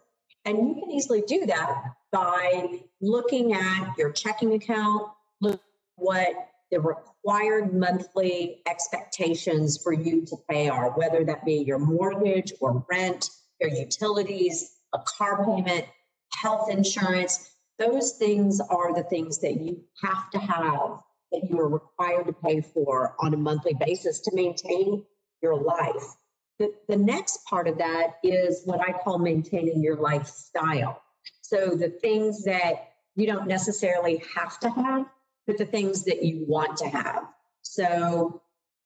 And 0.45 0.57
you 0.57 0.75
can 0.75 0.91
easily 0.91 1.21
do 1.21 1.45
that 1.45 1.83
by 2.11 2.81
looking 3.01 3.53
at 3.53 3.93
your 3.97 4.11
checking 4.11 4.53
account, 4.53 5.09
look 5.41 5.61
what 5.95 6.48
the 6.71 6.79
required 6.79 7.73
monthly 7.73 8.61
expectations 8.67 9.81
for 9.81 9.93
you 9.93 10.25
to 10.25 10.35
pay 10.49 10.69
are, 10.69 10.91
whether 10.91 11.23
that 11.25 11.45
be 11.45 11.55
your 11.55 11.79
mortgage 11.79 12.53
or 12.61 12.85
rent, 12.89 13.29
your 13.59 13.71
utilities, 13.71 14.77
a 14.93 14.99
car 14.99 15.45
payment, 15.45 15.85
health 16.33 16.69
insurance. 16.69 17.51
Those 17.77 18.13
things 18.13 18.59
are 18.59 18.93
the 18.93 19.03
things 19.03 19.39
that 19.39 19.59
you 19.61 19.83
have 20.03 20.29
to 20.31 20.39
have 20.39 20.99
that 21.31 21.49
you 21.49 21.59
are 21.59 21.69
required 21.69 22.25
to 22.27 22.33
pay 22.33 22.61
for 22.61 23.15
on 23.19 23.33
a 23.33 23.37
monthly 23.37 23.73
basis 23.73 24.19
to 24.21 24.35
maintain 24.35 25.05
your 25.41 25.55
life. 25.55 26.15
The, 26.57 26.73
the 26.87 26.97
next 26.97 27.45
part 27.45 27.67
of 27.67 27.77
that 27.77 28.17
is 28.23 28.63
what 28.65 28.81
I 28.81 28.91
call 28.91 29.19
maintaining 29.19 29.81
your 29.81 29.95
lifestyle. 29.95 31.01
So 31.41 31.69
the 31.69 31.89
things 31.89 32.43
that 32.43 32.89
you 33.15 33.27
don't 33.27 33.47
necessarily 33.47 34.23
have 34.35 34.59
to 34.61 34.69
have, 34.69 35.05
but 35.49 35.57
the 35.57 35.65
things 35.65 36.03
that 36.03 36.21
you 36.21 36.45
want 36.47 36.77
to 36.77 36.87
have. 36.87 37.23
So 37.63 38.43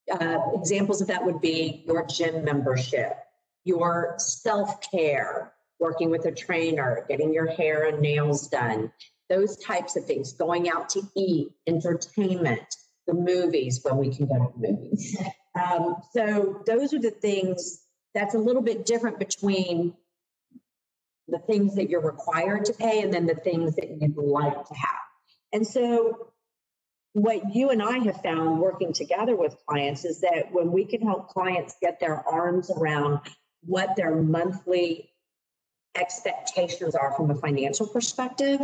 uh, 0.10 0.38
examples 0.54 1.02
of 1.02 1.10
that 1.10 1.26
would 1.26 1.42
be 1.42 1.84
your 1.86 2.06
gym 2.06 2.46
membership, 2.46 3.18
your 3.66 4.16
self 4.18 4.80
care, 4.90 5.52
working 5.78 6.10
with 6.10 6.26
a 6.26 6.32
trainer, 6.32 7.06
getting 7.10 7.34
your 7.34 7.48
hair 7.48 7.90
and 7.90 8.00
nails 8.00 8.48
done, 8.48 8.94
those 9.30 9.58
types 9.58 9.98
of 9.98 10.06
things, 10.06 10.32
going 10.32 10.70
out 10.70 10.88
to 10.92 11.02
eat, 11.18 11.50
entertainment, 11.68 12.78
the 13.08 13.14
movies 13.14 13.82
when 13.84 13.98
we 13.98 14.16
can 14.16 14.26
go 14.28 14.36
to 14.36 14.54
the 14.58 14.72
movies. 14.72 15.18
Um, 15.56 15.98
so 16.14 16.64
those 16.66 16.96
are 16.96 17.00
the 17.00 17.12
things 17.12 17.84
that's 18.16 18.34
a 18.34 18.40
little 18.40 18.64
bit 18.64 18.88
different 18.88 19.20
between 19.20 19.94
the 21.28 21.38
things 21.38 21.76
that 21.76 21.92
you're 21.92 22.02
required 22.02 22.66
to 22.66 22.74
pay 22.74 23.04
and 23.04 23.14
then 23.14 23.28
the 23.28 23.36
things 23.36 23.76
that 23.76 24.02
you'd 24.02 24.18
like 24.18 24.66
to 24.66 24.74
have. 24.74 24.98
And 25.54 25.68
so 25.68 26.33
what 27.14 27.56
you 27.56 27.70
and 27.70 27.82
I 27.82 28.00
have 28.00 28.22
found 28.22 28.60
working 28.60 28.92
together 28.92 29.36
with 29.36 29.56
clients 29.68 30.04
is 30.04 30.20
that 30.22 30.52
when 30.52 30.72
we 30.72 30.84
can 30.84 31.02
help 31.02 31.30
clients 31.30 31.76
get 31.80 32.00
their 32.00 32.28
arms 32.28 32.72
around 32.72 33.20
what 33.62 33.96
their 33.96 34.16
monthly 34.16 35.12
expectations 35.96 36.96
are 36.96 37.14
from 37.16 37.30
a 37.30 37.36
financial 37.36 37.88
perspective, 37.88 38.60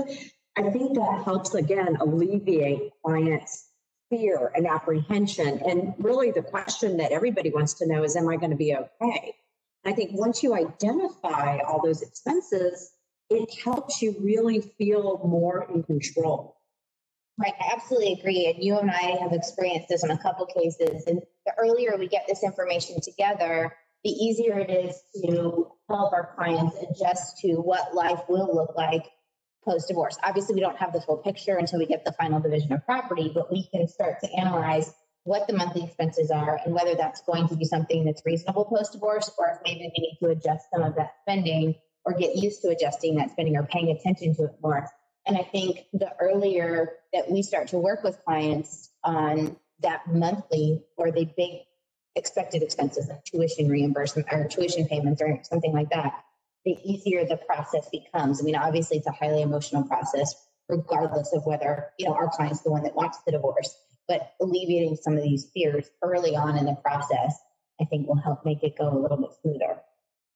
I 0.58 0.70
think 0.72 0.96
that 0.96 1.22
helps 1.24 1.54
again 1.54 1.98
alleviate 2.02 2.92
clients' 3.06 3.70
fear 4.10 4.52
and 4.56 4.66
apprehension. 4.66 5.62
And 5.66 5.94
really, 6.00 6.32
the 6.32 6.42
question 6.42 6.98
that 6.98 7.12
everybody 7.12 7.52
wants 7.52 7.76
to 7.76 7.88
know 7.88 8.04
is 8.04 8.16
Am 8.16 8.28
I 8.28 8.36
going 8.38 8.50
to 8.50 8.58
be 8.58 8.76
okay? 8.76 9.36
I 9.86 9.94
think 9.94 10.12
once 10.14 10.42
you 10.42 10.56
identify 10.56 11.60
all 11.60 11.82
those 11.84 12.02
expenses, 12.02 12.92
it 13.30 13.54
helps 13.64 14.02
you 14.02 14.16
really 14.20 14.60
feel 14.60 15.22
more 15.24 15.68
in 15.72 15.84
control. 15.84 16.59
Right, 17.40 17.54
I 17.58 17.72
absolutely 17.74 18.14
agree. 18.20 18.48
And 18.54 18.62
you 18.62 18.78
and 18.78 18.92
I 18.92 19.18
have 19.22 19.32
experienced 19.32 19.88
this 19.88 20.04
in 20.04 20.12
a 20.12 20.18
couple 20.18 20.46
cases. 20.46 21.06
And 21.08 21.22
the 21.46 21.54
earlier 21.58 21.96
we 21.98 22.10
get 22.10 22.26
this 22.28 22.44
information 22.44 23.00
together, 23.00 23.74
the 24.04 24.10
easier 24.10 24.60
it 24.60 24.70
is 24.70 25.02
to 25.24 25.72
help 25.88 26.12
our 26.12 26.34
clients 26.36 26.76
adjust 26.78 27.38
to 27.40 27.54
what 27.54 27.96
life 27.96 28.20
will 28.28 28.54
look 28.54 28.76
like 28.76 29.06
post 29.64 29.88
divorce. 29.88 30.18
Obviously, 30.22 30.56
we 30.56 30.60
don't 30.60 30.76
have 30.76 30.92
the 30.92 31.00
full 31.00 31.18
picture 31.18 31.56
until 31.56 31.80
we 31.80 31.86
get 31.86 32.04
the 32.04 32.12
final 32.14 32.42
division 32.42 32.74
of 32.74 32.86
property, 32.86 33.32
but 33.34 33.50
we 33.50 33.70
can 33.74 33.88
start 33.88 34.20
to 34.22 34.30
analyze 34.34 34.94
what 35.24 35.48
the 35.48 35.54
monthly 35.54 35.84
expenses 35.84 36.32
are 36.32 36.60
and 36.66 36.74
whether 36.74 36.96
that's 36.96 37.22
going 37.22 37.48
to 37.48 37.56
be 37.56 37.64
something 37.64 38.04
that's 38.04 38.22
reasonable 38.26 38.66
post 38.66 38.94
divorce 38.94 39.32
or 39.38 39.48
if 39.48 39.60
maybe 39.64 39.92
we 39.96 40.02
need 40.02 40.18
to 40.22 40.28
adjust 40.30 40.66
some 40.74 40.82
of 40.82 40.96
that 40.96 41.12
spending 41.22 41.76
or 42.04 42.14
get 42.14 42.36
used 42.36 42.62
to 42.62 42.70
adjusting 42.70 43.16
that 43.16 43.30
spending 43.32 43.56
or 43.56 43.64
paying 43.64 43.90
attention 43.92 44.34
to 44.36 44.46
it 44.46 44.52
more 44.62 44.88
and 45.30 45.38
I 45.38 45.44
think 45.44 45.86
the 45.94 46.12
earlier 46.20 46.94
that 47.14 47.30
we 47.30 47.44
start 47.44 47.68
to 47.70 47.78
work 47.78 48.04
with 48.04 48.20
clients 48.26 48.90
on 49.04 49.58
that 49.82 50.02
monthly 50.12 50.84
or 50.98 51.12
the 51.12 51.26
big 51.38 51.60
expected 52.16 52.64
expenses 52.64 53.08
like 53.08 53.24
tuition 53.26 53.70
reimbursement 53.70 54.28
or 54.32 54.48
tuition 54.48 54.88
payments 54.88 55.22
or 55.22 55.40
something 55.44 55.72
like 55.72 55.92
that, 55.92 56.24
the 56.66 56.76
easier 56.84 57.26
the 57.26 57.38
process 57.38 57.88
becomes. 57.92 58.42
I 58.42 58.44
mean, 58.44 58.56
obviously 58.56 58.98
it's 58.98 59.06
a 59.06 59.12
highly 59.12 59.44
emotional 59.44 59.84
process, 59.84 60.34
regardless 60.68 61.32
of 61.32 61.46
whether, 61.46 61.92
you 62.00 62.08
know, 62.08 62.16
our 62.16 62.30
client's 62.30 62.62
the 62.62 62.72
one 62.72 62.82
that 62.82 62.96
wants 62.96 63.20
the 63.24 63.32
divorce. 63.32 63.78
But 64.08 64.34
alleviating 64.42 64.96
some 64.96 65.16
of 65.16 65.22
these 65.22 65.46
fears 65.54 65.88
early 66.02 66.36
on 66.36 66.58
in 66.58 66.66
the 66.66 66.76
process, 66.84 67.38
I 67.80 67.86
think 67.86 68.08
will 68.08 68.18
help 68.18 68.44
make 68.46 68.64
it 68.64 68.80
go 68.80 68.90
a 68.90 68.98
little 68.98 69.18
bit 69.18 69.30
smoother. 69.44 69.80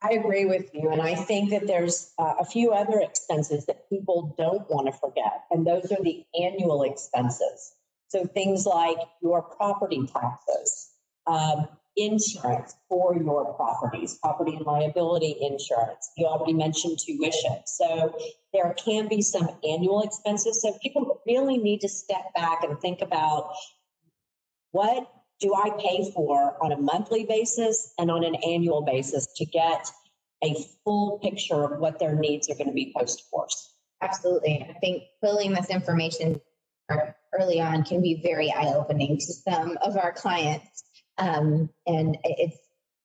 I 0.04 0.16
agree 0.16 0.44
with 0.44 0.70
you. 0.74 0.90
And 0.90 1.02
I 1.02 1.16
think 1.16 1.50
that 1.52 1.66
there's 1.66 2.12
uh, 2.20 2.34
a 2.40 2.46
few 2.46 2.72
other 2.72 3.00
expenses 3.00 3.66
that 3.68 3.90
people 3.90 4.36
don't 4.38 4.70
want 4.70 4.88
to 4.88 4.92
forget. 4.92 5.46
And 5.50 5.66
those 5.66 5.92
are 5.94 6.04
the 6.04 6.26
annual 6.40 6.84
expenses. 6.84 7.74
So 8.10 8.26
things 8.26 8.66
like 8.66 8.98
your 9.22 9.42
property 9.42 10.06
taxes, 10.06 10.92
um, 11.26 11.70
insurance 11.96 12.76
for 12.90 13.16
your 13.16 13.54
properties, 13.54 14.16
property 14.16 14.56
and 14.56 14.66
liability 14.66 15.38
insurance. 15.40 16.12
You 16.18 16.26
already 16.26 16.54
mentioned 16.54 17.00
tuition. 17.00 17.62
So 17.66 18.14
there 18.52 18.74
can 18.74 19.08
be 19.08 19.22
some 19.22 19.50
annual 19.68 20.04
expenses. 20.04 20.62
So 20.62 20.78
people 20.82 21.22
really 21.26 21.58
need 21.58 21.80
to 21.82 21.90
step 21.90 22.34
back 22.36 22.64
and 22.64 22.78
think 22.80 23.02
about 23.02 23.54
what 24.72 25.08
do 25.44 25.54
I 25.54 25.72
pay 25.78 26.10
for 26.16 26.56
on 26.64 26.72
a 26.72 26.78
monthly 26.78 27.26
basis 27.26 27.94
and 28.00 28.10
on 28.10 28.24
an 28.24 28.36
annual 28.36 28.82
basis 28.82 29.28
to 29.36 29.46
get 29.46 29.92
a 30.42 30.56
full 30.86 31.20
picture 31.20 31.66
of 31.66 31.80
what 31.82 32.00
their 32.00 32.16
needs 32.16 32.50
are 32.50 32.56
going 32.56 32.70
to 32.70 32.74
be 32.74 32.94
post 32.98 33.24
divorce? 33.26 33.74
Absolutely. 34.02 34.66
I 34.70 34.74
think 34.80 35.04
filling 35.20 35.52
this 35.52 35.70
information 35.70 36.40
early 37.38 37.60
on 37.60 37.84
can 37.84 38.02
be 38.02 38.22
very 38.24 38.54
eye 38.54 38.74
opening 38.74 39.18
to 39.18 39.34
some 39.34 39.78
of 39.82 39.98
our 39.98 40.14
clients. 40.14 40.86
Um, 41.18 41.70
and 41.86 42.18
it's 42.24 42.58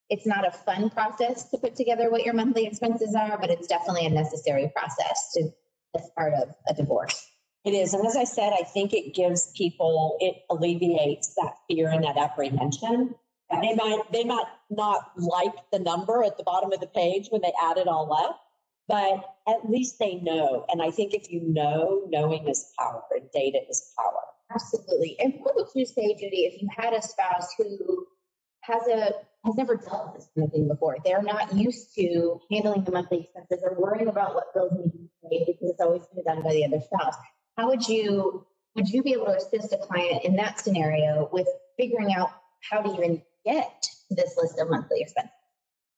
it's 0.08 0.26
not 0.26 0.46
a 0.46 0.50
fun 0.50 0.88
process 0.88 1.50
to 1.50 1.58
put 1.58 1.74
together 1.74 2.08
what 2.10 2.24
your 2.24 2.32
monthly 2.32 2.66
expenses 2.66 3.14
are, 3.14 3.36
but 3.38 3.50
it's 3.50 3.66
definitely 3.66 4.06
a 4.06 4.10
necessary 4.10 4.72
process 4.74 5.32
to 5.34 5.50
as 5.96 6.08
part 6.16 6.32
of 6.34 6.54
a 6.68 6.74
divorce. 6.74 7.26
It 7.64 7.70
is. 7.70 7.92
And 7.92 8.06
as 8.06 8.16
I 8.16 8.24
said, 8.24 8.52
I 8.58 8.62
think 8.62 8.92
it 8.92 9.14
gives 9.14 9.50
people, 9.56 10.16
it 10.20 10.36
alleviates 10.48 11.34
that 11.34 11.54
fear 11.68 11.90
and 11.90 12.04
that 12.04 12.16
apprehension. 12.16 13.14
They 13.50 13.74
might, 13.74 14.02
they 14.12 14.24
might 14.24 14.46
not 14.70 15.10
like 15.16 15.54
the 15.72 15.78
number 15.78 16.22
at 16.22 16.36
the 16.36 16.44
bottom 16.44 16.72
of 16.72 16.80
the 16.80 16.86
page 16.86 17.28
when 17.30 17.40
they 17.40 17.52
add 17.62 17.78
it 17.78 17.88
all 17.88 18.12
up, 18.12 18.40
but 18.86 19.52
at 19.52 19.70
least 19.70 19.98
they 19.98 20.16
know. 20.16 20.66
And 20.68 20.82
I 20.82 20.90
think 20.90 21.14
if 21.14 21.30
you 21.30 21.40
know, 21.40 22.02
knowing 22.08 22.46
is 22.48 22.72
power 22.78 23.02
and 23.10 23.30
data 23.32 23.58
is 23.68 23.92
power. 23.96 24.20
Absolutely. 24.54 25.16
And 25.18 25.34
what 25.40 25.56
would 25.56 25.68
you 25.74 25.86
say, 25.86 26.14
Judy, 26.14 26.44
if 26.44 26.60
you 26.60 26.68
had 26.76 26.92
a 26.92 27.02
spouse 27.02 27.48
who 27.56 28.06
has 28.62 28.86
a 28.86 29.12
has 29.44 29.56
never 29.56 29.76
dealt 29.76 30.12
with 30.12 30.16
this 30.16 30.28
kind 30.34 30.46
of 30.46 30.52
thing 30.52 30.68
before. 30.68 30.96
They're 31.04 31.22
not 31.22 31.54
used 31.54 31.94
to 31.94 32.40
handling 32.50 32.84
the 32.84 32.92
monthly 32.92 33.20
expenses 33.20 33.60
or 33.62 33.78
worrying 33.78 34.08
about 34.08 34.34
what 34.34 34.52
bills 34.52 34.72
need 34.72 34.90
to 34.90 34.98
be 34.98 35.08
paid 35.30 35.46
because 35.46 35.70
it's 35.70 35.80
always 35.80 36.02
been 36.14 36.24
done 36.24 36.42
by 36.42 36.50
the 36.50 36.64
other 36.64 36.80
spouse. 36.80 37.14
How 37.58 37.66
would 37.68 37.86
you 37.88 38.46
would 38.76 38.88
you 38.88 39.02
be 39.02 39.14
able 39.14 39.26
to 39.26 39.36
assist 39.36 39.72
a 39.72 39.78
client 39.78 40.24
in 40.24 40.36
that 40.36 40.60
scenario 40.60 41.28
with 41.32 41.48
figuring 41.76 42.14
out 42.14 42.30
how 42.70 42.80
to 42.80 42.94
even 42.94 43.20
get 43.44 43.82
to 44.08 44.14
this 44.14 44.36
list 44.40 44.60
of 44.60 44.70
monthly 44.70 45.00
expenses? 45.00 45.32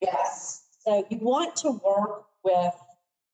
Yes. 0.01 0.65
So 0.79 1.07
you 1.11 1.19
want 1.19 1.57
to 1.57 1.73
work 1.85 2.25
with 2.43 2.75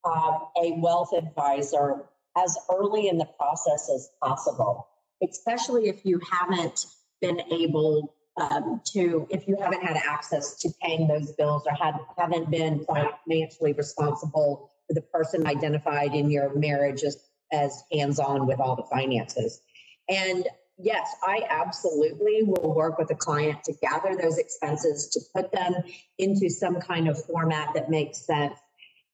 um, 0.04 0.49
a 0.61 0.73
wealth 0.78 1.12
advisor 1.16 2.02
as 2.37 2.59
early 2.68 3.09
in 3.09 3.18
the 3.18 3.28
process 3.38 3.88
as 3.95 4.11
possible, 4.21 4.88
especially 5.23 5.88
if 5.88 6.04
you 6.04 6.21
haven't 6.28 6.87
been 7.21 7.40
able 7.52 8.12
um, 8.37 8.80
to, 8.92 9.28
if 9.30 9.47
you 9.47 9.56
haven't 9.61 9.83
had 9.83 9.97
access 9.97 10.59
to 10.59 10.71
paying 10.83 11.06
those 11.06 11.30
bills 11.33 11.62
or 11.66 11.75
had, 11.75 11.95
haven't 12.18 12.50
been 12.50 12.85
financially 12.85 13.73
responsible 13.75 14.73
for 14.87 14.95
the 14.95 15.00
person 15.00 15.47
identified 15.47 16.14
in 16.14 16.30
your 16.30 16.52
marriage 16.54 17.04
as, 17.04 17.16
as 17.53 17.83
hands 17.93 18.19
on 18.19 18.47
with 18.47 18.61
all 18.61 18.76
the 18.76 18.85
finances. 18.85 19.61
And 20.09 20.47
yes, 20.79 21.15
I 21.23 21.43
absolutely 21.49 22.43
will 22.43 22.75
work 22.75 22.99
with 22.99 23.11
a 23.11 23.15
client 23.15 23.65
to 23.65 23.73
gather 23.81 24.17
those 24.17 24.38
expenses, 24.38 25.09
to 25.11 25.21
put 25.35 25.53
them 25.53 25.75
into 26.19 26.49
some 26.50 26.81
kind 26.81 27.09
of 27.09 27.25
format 27.25 27.75
that 27.75 27.91
makes 27.91 28.26
sense. 28.26 28.55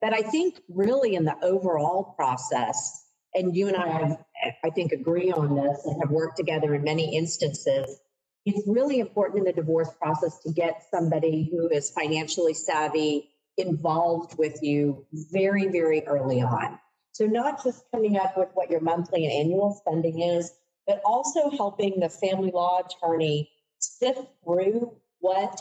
But 0.01 0.13
I 0.13 0.23
think 0.23 0.61
really 0.69 1.15
in 1.15 1.25
the 1.25 1.37
overall 1.43 2.15
process, 2.17 3.07
and 3.35 3.57
you 3.57 3.69
and 3.69 3.77
I 3.77 3.89
have, 3.89 4.19
I 4.65 4.71
think, 4.71 4.93
agree 4.93 5.31
on 5.31 5.55
this 5.55 5.87
and 5.87 6.03
have 6.03 6.11
worked 6.11 6.37
together 6.37 6.75
in 6.75 6.83
many 6.83 7.17
instances. 7.17 8.01
It's 8.45 8.67
really 8.67 8.99
important 8.99 9.39
in 9.39 9.45
the 9.45 9.53
divorce 9.53 9.91
process 10.01 10.41
to 10.41 10.53
get 10.53 10.83
somebody 10.91 11.49
who 11.51 11.69
is 11.69 11.91
financially 11.91 12.55
savvy 12.55 13.31
involved 13.57 14.37
with 14.37 14.63
you 14.63 15.07
very, 15.13 15.69
very 15.69 16.05
early 16.07 16.43
on. 16.43 16.79
So, 17.13 17.27
not 17.27 17.63
just 17.63 17.85
coming 17.93 18.17
up 18.17 18.37
with 18.37 18.49
what 18.55 18.71
your 18.71 18.81
monthly 18.81 19.25
and 19.25 19.33
annual 19.33 19.75
spending 19.75 20.21
is, 20.21 20.53
but 20.87 21.01
also 21.05 21.51
helping 21.51 22.01
the 22.01 22.09
family 22.09 22.51
law 22.51 22.81
attorney 22.81 23.51
sift 23.79 24.23
through 24.45 24.97
what 25.21 25.61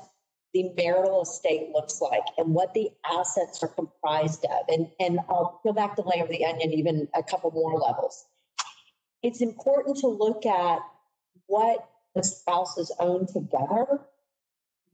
the 0.53 0.71
marital 0.75 1.21
estate 1.21 1.69
looks 1.73 2.01
like 2.01 2.23
and 2.37 2.53
what 2.53 2.73
the 2.73 2.89
assets 3.09 3.63
are 3.63 3.69
comprised 3.69 4.45
of. 4.45 4.65
And, 4.67 4.87
and 4.99 5.19
I'll 5.29 5.61
go 5.63 5.71
back 5.71 5.95
to 5.95 6.01
layer 6.01 6.23
of 6.23 6.29
the 6.29 6.45
onion 6.45 6.73
even 6.73 7.07
a 7.15 7.23
couple 7.23 7.51
more 7.51 7.79
levels. 7.79 8.25
It's 9.23 9.41
important 9.41 9.97
to 9.97 10.07
look 10.07 10.45
at 10.45 10.79
what 11.47 11.87
the 12.15 12.23
spouses 12.23 12.91
own 12.99 13.27
together, 13.27 14.01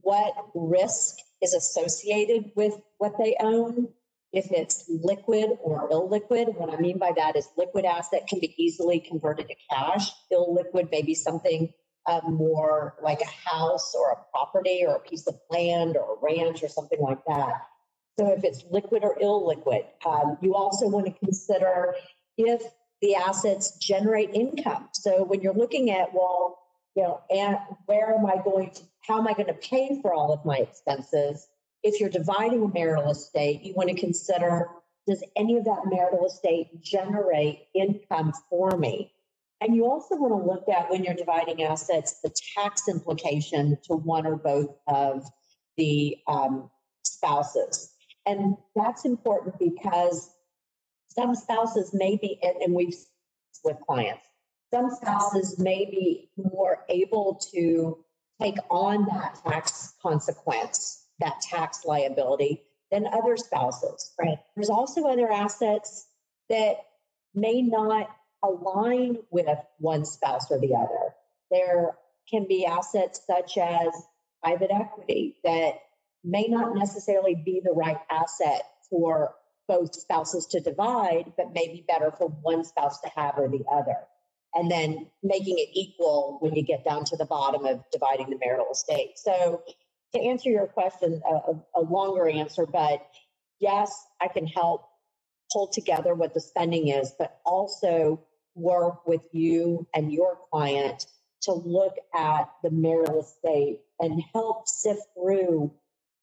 what 0.01 0.33
risk 0.53 1.17
is 1.41 1.53
associated 1.53 2.51
with 2.55 2.73
what 2.97 3.17
they 3.17 3.35
own, 3.39 3.89
if 4.33 4.51
it's 4.51 4.85
liquid 4.89 5.51
or 5.61 5.89
illiquid. 5.89 6.57
What 6.57 6.73
I 6.73 6.77
mean 6.77 6.97
by 6.97 7.11
that 7.15 7.35
is 7.35 7.47
liquid 7.57 7.85
asset 7.85 8.27
can 8.27 8.39
be 8.39 8.53
easily 8.57 8.99
converted 8.99 9.47
to 9.47 9.55
cash. 9.71 10.09
Illiquid 10.31 10.91
may 10.91 11.01
be 11.01 11.15
something 11.15 11.73
uh, 12.05 12.21
more 12.23 12.95
like 13.01 13.21
a 13.21 13.49
house 13.49 13.93
or 13.97 14.11
a 14.11 14.31
property 14.31 14.83
or 14.87 14.95
a 14.95 14.99
piece 14.99 15.27
of 15.27 15.35
land 15.49 15.97
or 15.97 16.15
a 16.15 16.19
ranch 16.21 16.63
or 16.63 16.69
something 16.69 16.99
like 16.99 17.23
that. 17.27 17.53
So 18.19 18.31
if 18.31 18.43
it's 18.43 18.63
liquid 18.71 19.03
or 19.03 19.15
illiquid, 19.15 19.85
um, 20.05 20.37
you 20.41 20.55
also 20.55 20.87
want 20.87 21.05
to 21.05 21.13
consider 21.25 21.93
if 22.37 22.63
the 23.01 23.15
assets 23.15 23.77
generate 23.77 24.33
income. 24.33 24.89
So 24.93 25.23
when 25.23 25.41
you're 25.41 25.53
looking 25.53 25.91
at, 25.91 26.13
well, 26.13 26.57
you 26.95 27.03
know, 27.03 27.21
and 27.29 27.57
where 27.85 28.13
am 28.13 28.25
I 28.25 28.41
going 28.43 28.71
to, 28.71 28.81
how 29.07 29.19
am 29.19 29.27
I 29.27 29.33
going 29.33 29.47
to 29.47 29.53
pay 29.53 29.99
for 30.01 30.13
all 30.13 30.33
of 30.33 30.43
my 30.45 30.57
expenses? 30.57 31.47
If 31.83 31.99
you're 31.99 32.09
dividing 32.09 32.63
a 32.63 32.67
marital 32.67 33.11
estate, 33.11 33.61
you 33.63 33.73
want 33.75 33.89
to 33.89 33.95
consider 33.95 34.69
does 35.07 35.23
any 35.37 35.57
of 35.57 35.63
that 35.63 35.83
marital 35.85 36.25
estate 36.25 36.81
generate 36.81 37.67
income 37.73 38.33
for 38.49 38.77
me? 38.77 39.13
And 39.61 39.73
you 39.73 39.85
also 39.85 40.15
want 40.15 40.33
to 40.33 40.47
look 40.47 40.67
at 40.69 40.91
when 40.91 41.03
you're 41.03 41.15
dividing 41.15 41.63
assets, 41.63 42.19
the 42.21 42.33
tax 42.55 42.89
implication 42.89 43.77
to 43.85 43.95
one 43.95 44.27
or 44.27 44.35
both 44.35 44.75
of 44.87 45.25
the 45.77 46.17
um, 46.27 46.69
spouses. 47.03 47.93
And 48.25 48.57
that's 48.75 49.05
important 49.05 49.57
because 49.57 50.29
some 51.07 51.33
spouses 51.33 51.91
may 51.93 52.17
be, 52.17 52.39
and 52.43 52.73
we've 52.73 52.95
with 53.63 53.77
clients, 53.87 54.27
some 54.73 54.89
spouses 54.91 55.57
may 55.57 55.85
be 55.85 56.29
more 56.37 56.83
able 56.89 57.39
to 57.53 57.97
take 58.41 58.57
on 58.69 59.05
that 59.05 59.39
tax 59.43 59.95
consequence, 60.01 61.06
that 61.19 61.41
tax 61.41 61.85
liability, 61.85 62.63
than 62.91 63.05
other 63.07 63.37
spouses. 63.37 64.13
Right. 64.19 64.37
There's 64.55 64.69
also 64.69 65.07
other 65.07 65.31
assets 65.31 66.07
that 66.49 66.77
may 67.35 67.61
not 67.61 68.09
align 68.43 69.17
with 69.29 69.47
one 69.79 70.05
spouse 70.05 70.49
or 70.51 70.59
the 70.59 70.75
other. 70.75 71.13
There 71.51 71.97
can 72.29 72.47
be 72.47 72.65
assets 72.65 73.21
such 73.25 73.57
as 73.57 73.87
private 74.43 74.71
equity 74.71 75.37
that 75.43 75.73
may 76.23 76.47
not 76.47 76.75
necessarily 76.75 77.35
be 77.35 77.61
the 77.63 77.71
right 77.71 77.97
asset 78.09 78.63
for 78.89 79.33
both 79.67 79.93
spouses 79.95 80.45
to 80.47 80.61
divide, 80.61 81.33
but 81.35 81.53
may 81.53 81.67
be 81.67 81.83
better 81.87 82.11
for 82.11 82.29
one 82.41 82.63
spouse 82.63 83.01
to 83.01 83.09
have 83.15 83.37
or 83.37 83.49
the 83.49 83.65
other. 83.71 83.97
And 84.53 84.71
then 84.71 85.07
making 85.23 85.57
it 85.57 85.69
equal 85.73 86.37
when 86.39 86.55
you 86.55 86.63
get 86.63 86.85
down 86.85 87.03
to 87.05 87.17
the 87.17 87.25
bottom 87.25 87.65
of 87.65 87.83
dividing 87.91 88.29
the 88.29 88.37
marital 88.37 88.67
estate. 88.71 89.17
So, 89.17 89.61
to 90.13 90.19
answer 90.19 90.49
your 90.49 90.67
question, 90.67 91.21
a, 91.29 91.79
a 91.79 91.81
longer 91.81 92.27
answer, 92.27 92.65
but 92.65 93.05
yes, 93.59 94.05
I 94.21 94.27
can 94.27 94.47
help 94.47 94.85
pull 95.51 95.67
together 95.67 96.13
what 96.13 96.33
the 96.33 96.41
spending 96.41 96.89
is, 96.89 97.13
but 97.17 97.39
also 97.45 98.23
work 98.55 99.07
with 99.07 99.21
you 99.31 99.87
and 99.93 100.11
your 100.11 100.37
client 100.51 101.05
to 101.43 101.53
look 101.53 101.95
at 102.15 102.49
the 102.63 102.71
marital 102.71 103.21
estate 103.21 103.81
and 103.99 104.21
help 104.33 104.67
sift 104.67 105.01
through 105.15 105.71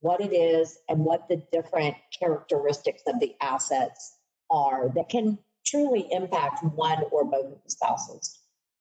what 0.00 0.20
it 0.20 0.32
is 0.34 0.78
and 0.88 1.00
what 1.04 1.28
the 1.28 1.42
different 1.52 1.96
characteristics 2.18 3.02
of 3.06 3.20
the 3.20 3.34
assets 3.40 4.16
are 4.50 4.90
that 4.94 5.08
can 5.08 5.38
truly 5.64 6.06
impact 6.10 6.62
one 6.62 7.02
or 7.10 7.24
both 7.24 7.46
of 7.46 7.58
the 7.64 7.70
spouses. 7.70 8.38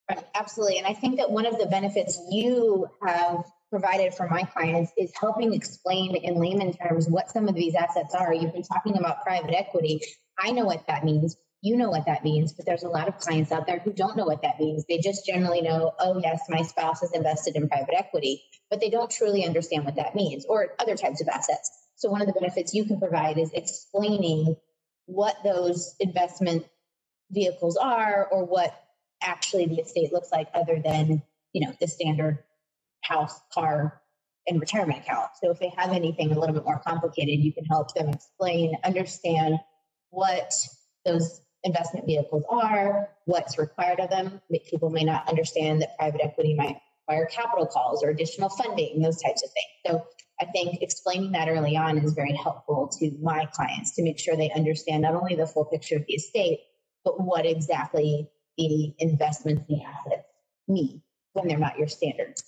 Right, 0.10 0.24
absolutely. 0.36 0.80
And 0.80 0.88
I 0.88 0.94
think 0.94 1.18
that 1.18 1.32
one 1.32 1.46
of 1.46 1.58
the 1.58 1.66
benefits 1.66 2.20
you 2.30 2.90
have 3.06 3.46
provided 3.74 4.14
for 4.14 4.28
my 4.30 4.44
clients 4.44 4.92
is 5.00 5.12
helping 5.20 5.52
explain 5.54 6.16
in 6.16 6.36
layman 6.36 6.74
terms 6.74 7.08
what 7.08 7.32
some 7.32 7.48
of 7.48 7.56
these 7.56 7.74
assets 7.74 8.14
are. 8.14 8.32
You've 8.32 8.54
been 8.54 8.62
talking 8.62 8.98
about 9.00 9.24
private 9.24 9.56
equity. 9.56 10.00
I 10.38 10.52
know 10.52 10.66
what 10.66 10.86
that 10.88 11.04
means 11.04 11.36
you 11.64 11.78
know 11.78 11.90
what 11.90 12.06
that 12.08 12.26
means, 12.26 12.52
but 12.52 12.66
there's 12.66 12.84
a 12.84 12.90
lot 12.90 13.08
of 13.08 13.18
clients 13.18 13.50
out 13.50 13.66
there 13.66 13.80
who 13.80 13.94
don't 13.94 14.18
know 14.18 14.26
what 14.26 14.42
that 14.42 14.60
means. 14.60 14.84
They 14.86 14.98
just 14.98 15.26
generally 15.26 15.62
know, 15.62 15.94
oh, 15.98 16.20
yes, 16.22 16.42
my 16.50 16.62
spouse 16.62 17.02
is 17.02 17.14
invested 17.14 17.56
in 17.56 17.70
private 17.70 17.96
equity, 17.98 18.44
but 18.70 18.82
they 18.82 18.90
don't 18.90 19.10
truly 19.10 19.46
understand 19.46 19.86
what 19.86 19.96
that 19.96 20.14
means 20.14 20.46
or 20.46 20.76
other 20.78 20.98
types 20.98 21.22
of 21.22 21.30
assets. 21.30 21.72
So, 21.96 22.10
one 22.10 22.20
of 22.20 22.28
the 22.28 22.34
benefits 22.34 22.74
you 22.74 22.84
can 22.84 23.00
provide 23.00 23.38
is 23.38 23.50
explaining 23.54 24.58
what 25.06 25.38
those 25.46 25.96
investment 26.02 26.66
vehicles 27.32 27.78
are 27.78 28.28
or 28.30 28.44
what 28.44 28.78
actually 29.22 29.66
the 29.66 29.80
estate 29.80 30.12
looks 30.12 30.34
like 30.34 30.50
other 30.54 30.82
than, 30.84 31.24
you 31.54 31.66
know, 31.66 31.74
the 31.80 31.88
standard 31.88 32.40
house, 33.04 33.40
car, 33.54 34.02
and 34.48 34.60
retirement 34.60 35.00
account. 35.00 35.30
So, 35.42 35.52
if 35.52 35.60
they 35.60 35.72
have 35.78 35.92
anything 35.92 36.32
a 36.32 36.40
little 36.40 36.56
bit 36.56 36.66
more 36.66 36.82
complicated, 36.86 37.40
you 37.40 37.54
can 37.54 37.66
help 37.66 37.94
them 37.94 38.10
explain, 38.10 38.76
understand 38.84 39.60
what 40.10 40.54
those 41.06 41.42
investment 41.64 42.06
vehicles 42.06 42.44
are, 42.50 43.10
what's 43.26 43.58
required 43.58 44.00
of 44.00 44.10
them. 44.10 44.42
People 44.70 44.90
may 44.90 45.04
not 45.04 45.28
understand 45.30 45.82
that 45.82 45.98
private 45.98 46.22
equity 46.24 46.56
might 46.56 46.78
require 47.08 47.26
capital 47.26 47.66
calls 47.66 48.04
or 48.04 48.10
additional 48.10 48.50
funding, 48.50 49.02
those 49.02 49.22
types 49.22 49.44
of 49.44 49.50
things. 49.50 50.02
So 50.02 50.08
I 50.42 50.46
think 50.46 50.82
explaining 50.82 51.32
that 51.34 51.48
early 51.48 51.78
on 51.78 51.98
is 51.98 52.14
very 52.14 52.34
helpful 52.34 52.90
to 53.00 53.12
my 53.22 53.48
clients 53.54 53.96
to 53.96 54.04
make 54.04 54.20
sure 54.20 54.36
they 54.36 54.52
understand 54.52 55.04
not 55.04 55.16
only 55.16 55.36
the 55.36 55.48
full 55.48 55.66
picture 55.66 55.98
of 55.98 56.06
the 56.08 56.14
estate, 56.14 56.60
but 57.04 57.22
what 57.22 57.46
exactly 57.46 58.30
the 58.58 58.94
investments, 59.00 59.64
the 59.68 59.82
assets 59.84 60.28
mean 60.68 61.02
when 61.34 61.48
they're 61.48 61.58
not 61.58 61.78
your 61.78 61.88
standards. 61.88 62.44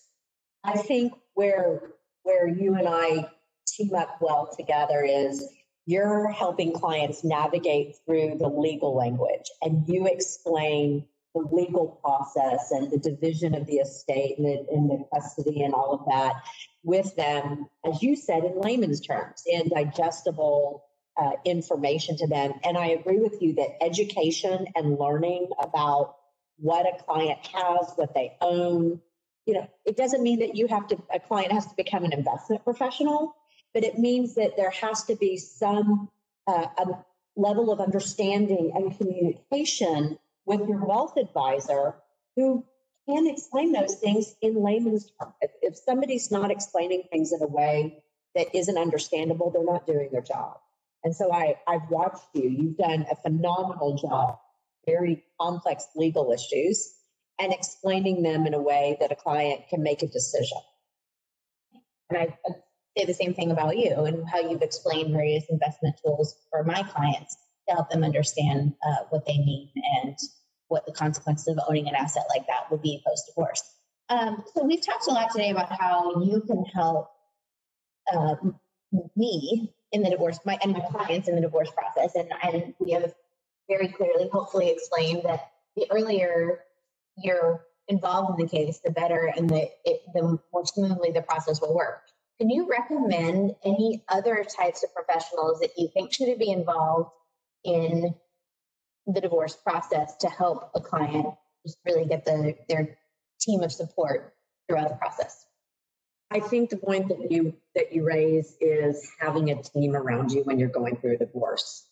I 0.65 0.77
think 0.77 1.13
where 1.35 1.81
where 2.23 2.47
you 2.47 2.73
and 2.75 2.87
I 2.87 3.29
team 3.67 3.93
up 3.93 4.17
well 4.19 4.49
together 4.57 5.03
is 5.03 5.47
you're 5.85 6.27
helping 6.29 6.73
clients 6.73 7.23
navigate 7.23 7.95
through 8.05 8.37
the 8.39 8.47
legal 8.47 8.95
language 8.95 9.51
and 9.61 9.87
you 9.87 10.07
explain 10.07 11.05
the 11.35 11.47
legal 11.51 11.99
process 12.01 12.71
and 12.71 12.91
the 12.91 12.97
division 12.97 13.53
of 13.53 13.67
the 13.67 13.75
estate 13.75 14.39
and 14.39 14.47
the, 14.47 14.65
and 14.71 14.89
the 14.89 15.05
custody 15.13 15.61
and 15.61 15.73
all 15.73 15.93
of 15.93 16.05
that 16.07 16.41
with 16.83 17.15
them, 17.15 17.67
as 17.85 18.01
you 18.01 18.15
said, 18.15 18.43
in 18.43 18.59
layman's 18.59 19.01
terms, 19.01 19.43
in 19.45 19.69
digestible 19.69 20.83
uh, 21.17 21.31
information 21.43 22.17
to 22.17 22.27
them. 22.27 22.53
And 22.63 22.77
I 22.77 22.87
agree 22.87 23.19
with 23.19 23.41
you 23.41 23.53
that 23.55 23.83
education 23.83 24.65
and 24.75 24.97
learning 24.97 25.49
about 25.59 26.15
what 26.57 26.85
a 26.85 27.03
client 27.03 27.39
has, 27.53 27.91
what 27.95 28.13
they 28.13 28.35
own, 28.41 29.01
you 29.45 29.53
know, 29.53 29.67
it 29.85 29.95
doesn't 29.95 30.23
mean 30.23 30.39
that 30.39 30.55
you 30.55 30.67
have 30.67 30.87
to, 30.87 30.97
a 31.13 31.19
client 31.19 31.51
has 31.51 31.65
to 31.67 31.75
become 31.75 32.03
an 32.03 32.13
investment 32.13 32.63
professional 32.63 33.35
but 33.75 33.83
it 33.83 33.99
means 33.99 34.35
that 34.35 34.55
there 34.55 34.71
has 34.71 35.03
to 35.03 35.15
be 35.17 35.35
some 35.35 36.09
uh, 36.47 36.65
level 37.35 37.71
of 37.71 37.81
understanding 37.81 38.71
and 38.73 38.97
communication 38.97 40.17
with 40.45 40.61
your 40.67 40.83
wealth 40.85 41.17
advisor 41.17 41.93
who 42.37 42.63
can 43.05 43.27
explain 43.27 43.73
those 43.73 43.95
things 43.95 44.33
in 44.41 44.63
layman's 44.63 45.11
terms. 45.19 45.33
If, 45.41 45.51
if 45.61 45.75
somebody's 45.75 46.31
not 46.31 46.51
explaining 46.51 47.03
things 47.11 47.33
in 47.33 47.43
a 47.43 47.47
way 47.47 48.01
that 48.33 48.55
isn't 48.55 48.77
understandable, 48.77 49.51
they're 49.51 49.65
not 49.65 49.85
doing 49.85 50.07
their 50.09 50.21
job. 50.21 50.57
And 51.03 51.13
so 51.13 51.33
I, 51.33 51.57
I've 51.67 51.89
watched 51.89 52.23
you. 52.33 52.49
You've 52.49 52.77
done 52.77 53.05
a 53.11 53.15
phenomenal 53.17 53.97
job, 53.97 54.39
very 54.85 55.25
complex 55.39 55.85
legal 55.97 56.31
issues, 56.31 56.93
and 57.39 57.53
explaining 57.53 58.23
them 58.23 58.47
in 58.47 58.53
a 58.53 58.61
way 58.61 58.97
that 58.99 59.11
a 59.11 59.15
client 59.15 59.61
can 59.69 59.83
make 59.83 60.01
a 60.01 60.07
decision. 60.07 60.57
And 62.09 62.19
I, 62.19 62.37
say 62.97 63.05
the 63.05 63.13
same 63.13 63.33
thing 63.33 63.51
about 63.51 63.77
you 63.77 64.05
and 64.05 64.27
how 64.27 64.39
you've 64.39 64.61
explained 64.61 65.11
various 65.11 65.43
investment 65.49 65.95
tools 66.03 66.35
for 66.49 66.63
my 66.63 66.81
clients 66.83 67.35
to 67.67 67.75
help 67.75 67.89
them 67.89 68.03
understand 68.03 68.73
uh, 68.87 69.03
what 69.09 69.25
they 69.25 69.37
mean 69.39 69.69
and 70.01 70.17
what 70.67 70.85
the 70.85 70.91
consequences 70.91 71.47
of 71.47 71.63
owning 71.67 71.87
an 71.87 71.95
asset 71.95 72.23
like 72.29 72.47
that 72.47 72.71
would 72.71 72.81
be 72.81 73.01
post 73.05 73.25
divorce. 73.27 73.63
Um, 74.09 74.43
so 74.53 74.63
we've 74.63 74.85
talked 74.85 75.07
a 75.07 75.11
lot 75.11 75.31
today 75.31 75.49
about 75.49 75.71
how 75.71 76.21
you 76.23 76.41
can 76.41 76.63
help 76.65 77.09
uh, 78.13 78.35
me 79.15 79.73
in 79.91 80.03
the 80.03 80.09
divorce, 80.09 80.39
my 80.45 80.57
and 80.61 80.73
my 80.73 80.81
clients 80.91 81.27
in 81.27 81.35
the 81.35 81.41
divorce 81.41 81.71
process, 81.71 82.15
and 82.15 82.29
and 82.43 82.73
we 82.79 82.91
have 82.91 83.13
very 83.67 83.87
clearly, 83.87 84.29
hopefully, 84.31 84.69
explained 84.69 85.23
that 85.25 85.51
the 85.75 85.87
earlier 85.89 86.59
you're 87.17 87.65
involved 87.87 88.39
in 88.39 88.45
the 88.45 88.49
case, 88.49 88.79
the 88.83 88.91
better, 88.91 89.31
and 89.35 89.49
the 89.49 89.69
it, 89.83 90.01
the 90.13 90.39
more 90.51 90.65
smoothly 90.65 91.11
the 91.11 91.21
process 91.21 91.61
will 91.61 91.75
work. 91.75 92.01
Can 92.39 92.49
you 92.49 92.67
recommend 92.67 93.55
any 93.63 94.03
other 94.09 94.43
types 94.43 94.83
of 94.83 94.93
professionals 94.93 95.59
that 95.61 95.71
you 95.77 95.87
think 95.93 96.11
should 96.11 96.37
be 96.37 96.51
involved 96.51 97.11
in 97.63 98.13
the 99.07 99.21
divorce 99.21 99.55
process 99.55 100.15
to 100.17 100.27
help 100.27 100.71
a 100.75 100.81
client 100.81 101.27
just 101.65 101.77
really 101.85 102.05
get 102.05 102.25
the, 102.25 102.55
their 102.67 102.97
team 103.39 103.61
of 103.61 103.71
support 103.71 104.33
throughout 104.67 104.89
the 104.89 104.95
process? 104.95 105.45
I 106.31 106.39
think 106.39 106.69
the 106.69 106.77
point 106.77 107.07
that 107.09 107.31
you 107.31 107.55
that 107.75 107.93
you 107.93 108.03
raise 108.03 108.57
is 108.59 109.09
having 109.19 109.51
a 109.51 109.61
team 109.61 109.95
around 109.95 110.31
you 110.31 110.41
when 110.43 110.59
you're 110.59 110.69
going 110.69 110.97
through 110.97 111.13
a 111.13 111.17
divorce. 111.17 111.87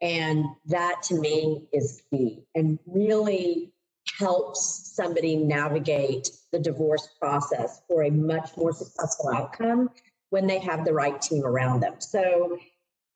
And 0.00 0.46
that 0.66 1.02
to 1.04 1.14
me 1.14 1.68
is 1.72 2.02
key 2.10 2.44
and 2.54 2.78
really 2.86 3.72
helps 4.18 4.92
somebody 4.94 5.36
navigate 5.36 6.28
the 6.50 6.58
divorce 6.58 7.08
process 7.20 7.80
for 7.86 8.02
a 8.02 8.10
much 8.10 8.50
more 8.56 8.72
successful 8.72 9.30
outcome 9.30 9.90
when 10.30 10.46
they 10.46 10.58
have 10.58 10.84
the 10.84 10.92
right 10.92 11.20
team 11.22 11.44
around 11.44 11.80
them. 11.80 11.94
So, 12.00 12.58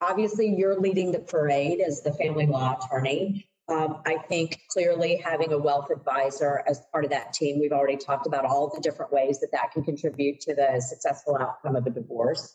obviously, 0.01 0.55
you're 0.57 0.81
leading 0.81 1.13
the 1.13 1.19
parade 1.19 1.81
as 1.81 2.03
the 2.03 2.13
family 2.13 2.47
law 2.47 2.79
attorney. 2.79 3.49
Um, 3.69 4.03
I 4.07 4.19
think 4.29 4.61
clearly 4.71 5.17
having 5.17 5.53
a 5.53 5.59
wealth 5.59 5.91
advisor 5.91 6.63
as 6.67 6.83
part 6.93 7.05
of 7.05 7.11
that 7.11 7.33
team, 7.33 7.61
we've 7.61 7.73
already 7.73 7.97
talked 7.97 8.27
about 8.27 8.45
all 8.45 8.71
the 8.75 8.81
different 8.81 9.13
ways 9.13 9.41
that 9.41 9.53
that 9.53 9.73
can 9.73 9.83
contribute 9.85 10.41
to 10.43 10.55
the 10.55 10.81
successful 10.81 11.37
outcome 11.37 11.77
of 11.77 11.87
a 11.87 11.91
divorce. 11.91 12.55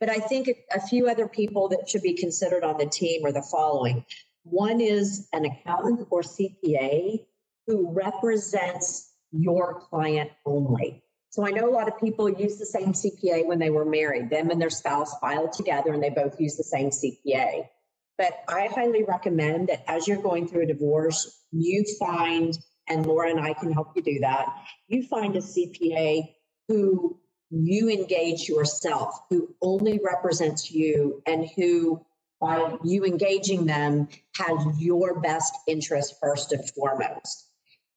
But 0.00 0.10
I 0.10 0.18
think 0.18 0.48
a 0.72 0.80
few 0.80 1.08
other 1.08 1.26
people 1.26 1.68
that 1.70 1.88
should 1.88 2.02
be 2.02 2.14
considered 2.14 2.64
on 2.64 2.76
the 2.76 2.86
team 2.86 3.24
are 3.24 3.32
the 3.32 3.42
following. 3.42 4.04
One 4.44 4.80
is 4.80 5.28
an 5.32 5.44
accountant 5.44 6.06
or 6.10 6.22
CPA 6.22 7.24
who 7.68 7.92
represents 7.92 9.12
your 9.30 9.74
client 9.74 10.30
only. 10.46 11.02
So 11.28 11.46
I 11.46 11.50
know 11.50 11.68
a 11.68 11.70
lot 11.70 11.86
of 11.86 12.00
people 12.00 12.28
use 12.30 12.58
the 12.58 12.64
same 12.64 12.94
CPA 12.94 13.46
when 13.46 13.58
they 13.58 13.68
were 13.68 13.84
married. 13.84 14.30
Them 14.30 14.50
and 14.50 14.60
their 14.60 14.70
spouse 14.70 15.16
filed 15.20 15.52
together 15.52 15.92
and 15.92 16.02
they 16.02 16.08
both 16.08 16.40
use 16.40 16.56
the 16.56 16.64
same 16.64 16.88
CPA. 16.88 17.68
But 18.16 18.32
I 18.48 18.68
highly 18.74 19.04
recommend 19.04 19.68
that 19.68 19.84
as 19.86 20.08
you're 20.08 20.22
going 20.22 20.48
through 20.48 20.62
a 20.62 20.66
divorce, 20.66 21.44
you 21.52 21.84
find, 22.00 22.58
and 22.88 23.04
Laura 23.06 23.30
and 23.30 23.38
I 23.38 23.52
can 23.52 23.70
help 23.70 23.94
you 23.94 24.02
do 24.02 24.20
that, 24.20 24.46
you 24.88 25.02
find 25.02 25.36
a 25.36 25.40
CPA 25.40 26.34
who 26.68 27.20
you 27.50 27.90
engage 27.90 28.48
yourself, 28.48 29.14
who 29.28 29.54
only 29.60 30.00
represents 30.02 30.70
you 30.70 31.22
and 31.26 31.48
who 31.54 32.04
by 32.40 32.76
you 32.84 33.04
engaging 33.04 33.66
them 33.66 34.08
has 34.36 34.80
your 34.80 35.20
best 35.20 35.52
interest 35.66 36.14
first 36.20 36.52
and 36.52 36.68
foremost 36.70 37.47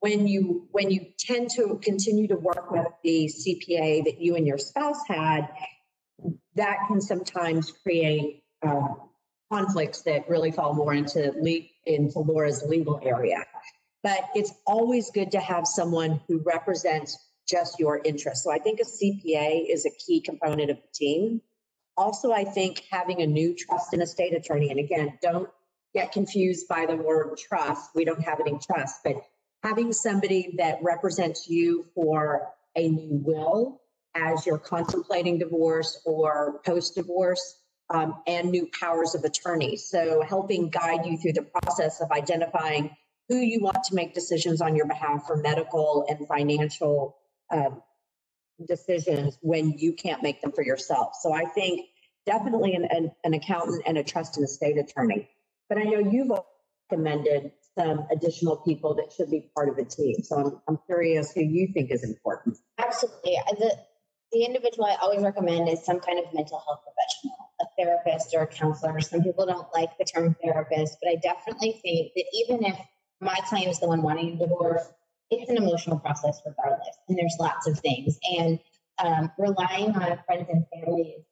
when 0.02 0.28
you 0.28 0.68
when 0.72 0.90
you 0.90 1.06
tend 1.18 1.52
to 1.52 1.80
continue 1.82 2.28
to 2.28 2.36
work 2.36 2.72
with 2.72 2.88
the 3.04 3.28
CPA 3.28 4.04
that 4.06 4.20
you 4.20 4.36
and 4.36 4.46
your 4.46 4.58
spouse 4.58 5.00
had, 5.08 5.48
that 6.56 6.78
can 6.88 7.00
sometimes 7.00 7.72
create 7.84 8.44
uh, 8.66 8.88
conflicts 9.54 10.02
that 10.02 10.28
really 10.28 10.52
fall 10.52 10.74
more 10.74 10.94
into 10.94 11.32
le- 11.40 11.68
into 11.86 12.20
Laura's 12.20 12.64
legal 12.64 13.00
area. 13.04 13.46
But 14.04 14.22
it's 14.34 14.52
always 14.66 15.12
good 15.12 15.32
to 15.32 15.40
have 15.40 15.68
someone 15.68 16.20
who 16.28 16.40
represents 16.40 17.16
just 17.48 17.80
your 17.80 18.02
interests. 18.04 18.44
So 18.44 18.52
I 18.52 18.58
think 18.58 18.80
a 18.80 18.84
CPA 18.84 19.66
is 19.70 19.86
a 19.86 19.92
key 19.92 20.20
component 20.22 20.72
of 20.72 20.78
the 20.78 20.94
team. 20.94 21.42
Also, 21.96 22.32
I 22.32 22.44
think 22.44 22.84
having 22.90 23.22
a 23.22 23.28
new 23.28 23.54
trust 23.56 23.94
and 23.94 24.02
estate 24.02 24.34
attorney, 24.34 24.72
and 24.72 24.80
again, 24.80 25.20
don't 25.22 25.50
get 25.94 26.12
confused 26.12 26.68
by 26.68 26.88
the 26.88 26.96
word 26.96 27.38
trust. 27.38 27.92
We 27.94 28.06
don't 28.06 28.22
have 28.22 28.40
any 28.40 28.58
trust, 28.58 29.02
but 29.04 29.22
having 29.64 29.94
somebody 29.94 30.56
that 30.58 30.80
represents 30.82 31.48
you 31.48 31.86
for 31.94 32.48
a 32.76 32.90
new 32.90 33.22
will 33.24 33.82
as 34.16 34.46
you're 34.46 34.58
contemplating 34.58 35.38
divorce 35.38 36.02
or 36.06 36.60
post 36.66 36.96
divorce 36.96 37.58
um, 37.90 38.22
and 38.28 38.50
new 38.50 38.70
powers 38.80 39.16
of 39.16 39.24
attorney. 39.24 39.78
So, 39.78 40.22
helping 40.22 40.70
guide 40.70 41.06
you 41.06 41.18
through 41.18 41.34
the 41.34 41.44
process 41.44 42.02
of 42.02 42.12
identifying 42.12 42.96
who 43.30 43.38
you 43.38 43.62
want 43.62 43.84
to 43.86 43.96
make 43.96 44.14
decisions 44.14 44.62
on 44.62 44.76
your 44.76 44.88
behalf 44.88 45.26
for 45.28 45.38
medical 45.38 46.06
and 46.10 46.28
financial 46.28 47.18
uh, 47.50 47.70
decisions 48.68 49.38
when 49.42 49.78
you 49.78 49.94
can't 49.94 50.24
make 50.24 50.42
them 50.42 50.52
for 50.52 50.64
yourself. 50.64 51.14
So, 51.22 51.34
I 51.34 51.46
think 51.46 51.88
definitely 52.26 52.76
an, 52.76 52.86
an, 52.90 53.12
an 53.24 53.34
accountant 53.34 53.84
and 53.86 53.98
a 53.98 54.04
trust 54.04 54.38
and 54.38 54.46
estate 54.46 54.78
attorney. 54.78 55.30
But 55.70 55.78
I 55.78 55.84
know 55.84 56.00
you've 56.00 56.32
recommended 56.90 57.52
some 57.78 58.06
additional 58.12 58.58
people 58.58 58.96
that 58.96 59.12
should 59.14 59.32
be 59.32 59.50
part 59.56 59.70
of 59.70 59.76
the 59.78 59.86
team. 59.86 60.16
So 60.24 60.36
I'm, 60.36 60.62
I'm 60.68 60.80
curious 60.86 61.32
who 61.32 61.42
you 61.42 61.70
think 61.74 61.92
is 61.92 62.04
important. 62.04 62.58
Absolutely. 62.78 63.38
The, 63.60 63.78
the 64.32 64.46
individual 64.46 64.86
I 64.86 64.98
always 65.02 65.22
recommend 65.22 65.70
is 65.70 65.84
some 65.86 66.00
kind 66.00 66.20
of 66.20 66.26
mental 66.34 66.62
health 66.66 66.82
professional, 66.84 67.38
a 67.62 67.66
therapist 67.78 68.34
or 68.34 68.44
a 68.44 68.48
counselor. 68.48 69.00
Some 69.02 69.24
people 69.24 69.46
don't 69.46 69.68
like 69.74 69.98
the 69.98 70.06
term 70.06 70.36
therapist, 70.44 70.98
but 71.02 71.12
I 71.12 71.16
definitely 71.16 71.80
think 71.82 72.12
that 72.16 72.26
even 72.34 72.66
if 72.66 72.78
my 73.22 73.38
client 73.48 73.70
is 73.70 73.80
the 73.80 73.88
one 73.88 74.02
wanting 74.02 74.34
a 74.34 74.38
divorce, 74.38 74.84
it's 75.30 75.50
an 75.50 75.58
emotional 75.58 76.00
process 76.00 76.42
regardless. 76.46 76.98
And 77.08 77.18
there's 77.18 77.36
lots 77.40 77.68
of 77.68 77.80
things. 77.80 78.18
And 78.38 78.60
um, 79.04 79.32
relying 79.38 79.96
on 79.96 80.20
friends 80.26 80.48
and 80.52 80.66
family 80.74 81.16
is 81.18 81.26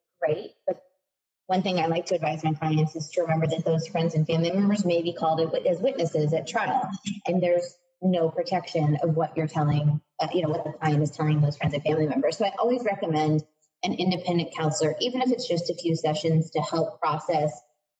one 1.50 1.62
thing 1.62 1.80
I 1.80 1.86
like 1.86 2.06
to 2.06 2.14
advise 2.14 2.44
my 2.44 2.52
clients 2.52 2.94
is 2.94 3.10
to 3.10 3.22
remember 3.22 3.48
that 3.48 3.64
those 3.64 3.88
friends 3.88 4.14
and 4.14 4.24
family 4.24 4.52
members 4.52 4.84
may 4.84 5.02
be 5.02 5.12
called 5.12 5.40
as 5.66 5.80
witnesses 5.80 6.32
at 6.32 6.46
trial, 6.46 6.88
and 7.26 7.42
there's 7.42 7.76
no 8.00 8.28
protection 8.28 8.96
of 9.02 9.16
what 9.16 9.36
you're 9.36 9.48
telling, 9.48 10.00
uh, 10.20 10.28
you 10.32 10.42
know, 10.42 10.48
what 10.48 10.62
the 10.62 10.70
client 10.70 11.02
is 11.02 11.10
telling 11.10 11.40
those 11.40 11.56
friends 11.56 11.74
and 11.74 11.82
family 11.82 12.06
members. 12.06 12.38
So 12.38 12.44
I 12.44 12.52
always 12.60 12.84
recommend 12.84 13.42
an 13.82 13.94
independent 13.94 14.54
counselor, 14.54 14.94
even 15.00 15.22
if 15.22 15.32
it's 15.32 15.48
just 15.48 15.68
a 15.70 15.74
few 15.74 15.96
sessions 15.96 16.50
to 16.52 16.60
help 16.60 17.00
process 17.00 17.52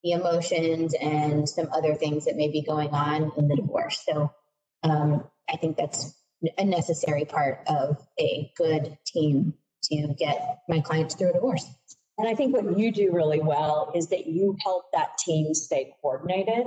the 0.04 0.12
emotions 0.12 0.94
and 0.94 1.48
some 1.48 1.68
other 1.72 1.96
things 1.96 2.26
that 2.26 2.36
may 2.36 2.52
be 2.52 2.62
going 2.62 2.90
on 2.90 3.32
in 3.36 3.48
the 3.48 3.56
divorce. 3.56 4.00
So 4.08 4.32
um, 4.84 5.24
I 5.52 5.56
think 5.56 5.76
that's 5.76 6.14
a 6.56 6.64
necessary 6.64 7.24
part 7.24 7.64
of 7.66 7.96
a 8.16 8.52
good 8.56 8.96
team 9.04 9.54
to 9.90 10.14
get 10.16 10.60
my 10.68 10.78
clients 10.78 11.16
through 11.16 11.30
a 11.30 11.32
divorce. 11.32 11.68
And 12.20 12.28
I 12.28 12.34
think 12.34 12.54
what 12.54 12.78
you 12.78 12.92
do 12.92 13.12
really 13.12 13.40
well 13.40 13.90
is 13.94 14.08
that 14.08 14.26
you 14.26 14.54
help 14.62 14.92
that 14.92 15.16
team 15.16 15.54
stay 15.54 15.94
coordinated 16.02 16.66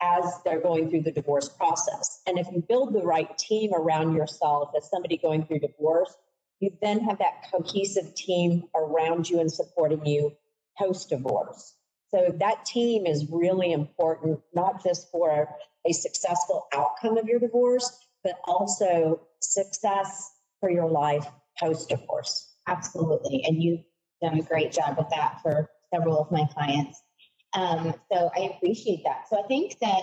as 0.00 0.24
they're 0.44 0.60
going 0.60 0.88
through 0.90 1.02
the 1.02 1.10
divorce 1.10 1.48
process. 1.48 2.20
And 2.24 2.38
if 2.38 2.46
you 2.52 2.62
build 2.68 2.92
the 2.92 3.02
right 3.02 3.36
team 3.36 3.74
around 3.74 4.14
yourself 4.14 4.70
as 4.76 4.88
somebody 4.88 5.16
going 5.16 5.44
through 5.44 5.58
divorce, 5.58 6.14
you 6.60 6.70
then 6.80 7.00
have 7.00 7.18
that 7.18 7.50
cohesive 7.52 8.14
team 8.14 8.68
around 8.76 9.28
you 9.28 9.40
and 9.40 9.50
supporting 9.50 10.06
you 10.06 10.36
post 10.78 11.08
divorce. 11.08 11.74
So 12.12 12.32
that 12.38 12.64
team 12.64 13.04
is 13.04 13.26
really 13.28 13.72
important, 13.72 14.38
not 14.54 14.84
just 14.84 15.10
for 15.10 15.48
a 15.84 15.92
successful 15.92 16.68
outcome 16.72 17.18
of 17.18 17.26
your 17.26 17.40
divorce, 17.40 18.06
but 18.22 18.34
also 18.44 19.20
success 19.40 20.30
for 20.60 20.70
your 20.70 20.88
life 20.88 21.26
post 21.58 21.88
divorce. 21.88 22.54
Absolutely. 22.68 23.42
And 23.44 23.60
you 23.60 23.80
done 24.22 24.38
a 24.38 24.42
great 24.42 24.72
job 24.72 24.96
with 24.96 25.08
that 25.10 25.40
for 25.42 25.68
several 25.92 26.20
of 26.20 26.30
my 26.30 26.46
clients. 26.54 27.02
Um, 27.54 27.94
so 28.10 28.30
I 28.34 28.52
appreciate 28.54 29.04
that. 29.04 29.28
So 29.28 29.42
I 29.42 29.46
think 29.46 29.78
that 29.80 30.02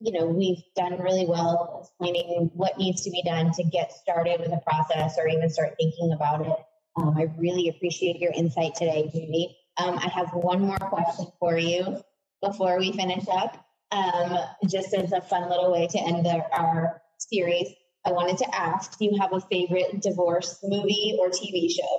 you 0.00 0.12
know 0.12 0.26
we've 0.26 0.62
done 0.76 1.00
really 1.00 1.26
well 1.26 1.80
explaining 1.82 2.50
what 2.54 2.78
needs 2.78 3.02
to 3.02 3.10
be 3.10 3.22
done 3.22 3.52
to 3.52 3.64
get 3.64 3.92
started 3.92 4.40
with 4.40 4.50
the 4.50 4.60
process 4.66 5.16
or 5.18 5.28
even 5.28 5.48
start 5.48 5.74
thinking 5.78 6.12
about 6.12 6.46
it. 6.46 6.56
Um, 6.96 7.16
I 7.16 7.28
really 7.38 7.68
appreciate 7.68 8.20
your 8.20 8.32
insight 8.32 8.74
today, 8.74 9.08
Judy. 9.12 9.56
Um, 9.78 9.98
I 9.98 10.08
have 10.08 10.30
one 10.34 10.60
more 10.60 10.76
question 10.76 11.26
for 11.38 11.56
you 11.56 12.02
before 12.42 12.78
we 12.78 12.92
finish 12.92 13.24
up. 13.30 13.64
Um, 13.92 14.38
just 14.68 14.94
as 14.94 15.12
a 15.12 15.20
fun 15.20 15.48
little 15.48 15.72
way 15.72 15.88
to 15.88 15.98
end 15.98 16.24
the, 16.24 16.44
our 16.56 17.02
series, 17.18 17.68
I 18.06 18.12
wanted 18.12 18.38
to 18.38 18.54
ask: 18.54 18.98
Do 18.98 19.04
you 19.06 19.18
have 19.20 19.32
a 19.32 19.40
favorite 19.40 20.00
divorce 20.00 20.58
movie 20.62 21.16
or 21.18 21.28
TV 21.30 21.70
show? 21.70 21.98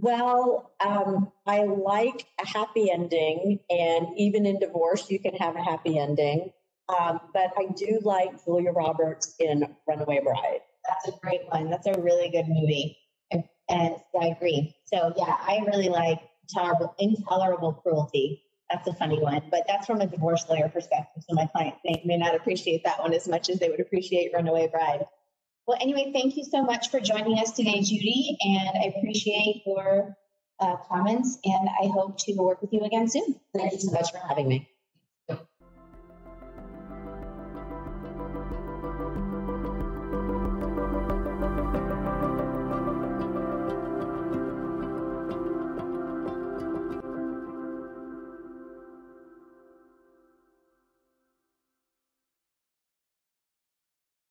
Well, 0.00 0.70
um, 0.80 1.32
I 1.44 1.64
like 1.64 2.24
a 2.40 2.46
happy 2.46 2.90
ending, 2.90 3.58
and 3.68 4.06
even 4.16 4.46
in 4.46 4.60
divorce, 4.60 5.10
you 5.10 5.18
can 5.18 5.34
have 5.34 5.56
a 5.56 5.62
happy 5.62 5.98
ending. 5.98 6.52
Um, 6.88 7.20
but 7.34 7.52
I 7.58 7.66
do 7.76 7.98
like 8.02 8.44
Julia 8.44 8.70
Roberts 8.70 9.34
in 9.40 9.66
Runaway 9.86 10.20
Bride. 10.22 10.60
That's 10.88 11.14
a 11.14 11.20
great 11.20 11.42
one. 11.48 11.68
That's 11.68 11.86
a 11.86 12.00
really 12.00 12.30
good 12.30 12.46
movie. 12.48 12.96
And, 13.30 13.96
I 14.18 14.28
agree. 14.28 14.74
So, 14.86 15.12
yeah, 15.16 15.36
I 15.38 15.62
really 15.66 15.90
like 15.90 16.20
Intolerable, 16.48 16.94
Intolerable 16.98 17.72
Cruelty. 17.74 18.42
That's 18.70 18.86
a 18.86 18.94
funny 18.94 19.20
one, 19.20 19.42
but 19.50 19.64
that's 19.66 19.86
from 19.86 20.00
a 20.00 20.06
divorce 20.06 20.46
lawyer 20.48 20.68
perspective. 20.68 21.22
So 21.28 21.34
my 21.34 21.46
client 21.46 21.74
may 21.84 22.16
not 22.16 22.34
appreciate 22.34 22.84
that 22.84 23.00
one 23.00 23.12
as 23.12 23.28
much 23.28 23.50
as 23.50 23.58
they 23.58 23.68
would 23.68 23.80
appreciate 23.80 24.32
Runaway 24.32 24.68
Bride. 24.68 25.04
Well, 25.68 25.76
anyway, 25.82 26.12
thank 26.14 26.38
you 26.38 26.44
so 26.44 26.62
much 26.62 26.90
for 26.90 26.98
joining 26.98 27.38
us 27.38 27.52
today, 27.52 27.82
Judy, 27.82 28.38
and 28.40 28.70
I 28.70 28.84
appreciate 28.96 29.64
your 29.66 30.16
uh, 30.58 30.76
comments, 30.88 31.36
and 31.44 31.68
I 31.68 31.88
hope 31.88 32.18
to 32.20 32.32
work 32.36 32.62
with 32.62 32.72
you 32.72 32.80
again 32.84 33.06
soon. 33.06 33.38
Thank 33.54 33.74
you 33.74 33.80
so 33.80 33.92
much 33.92 34.10
for 34.10 34.16
having 34.16 34.48
me. 34.48 34.66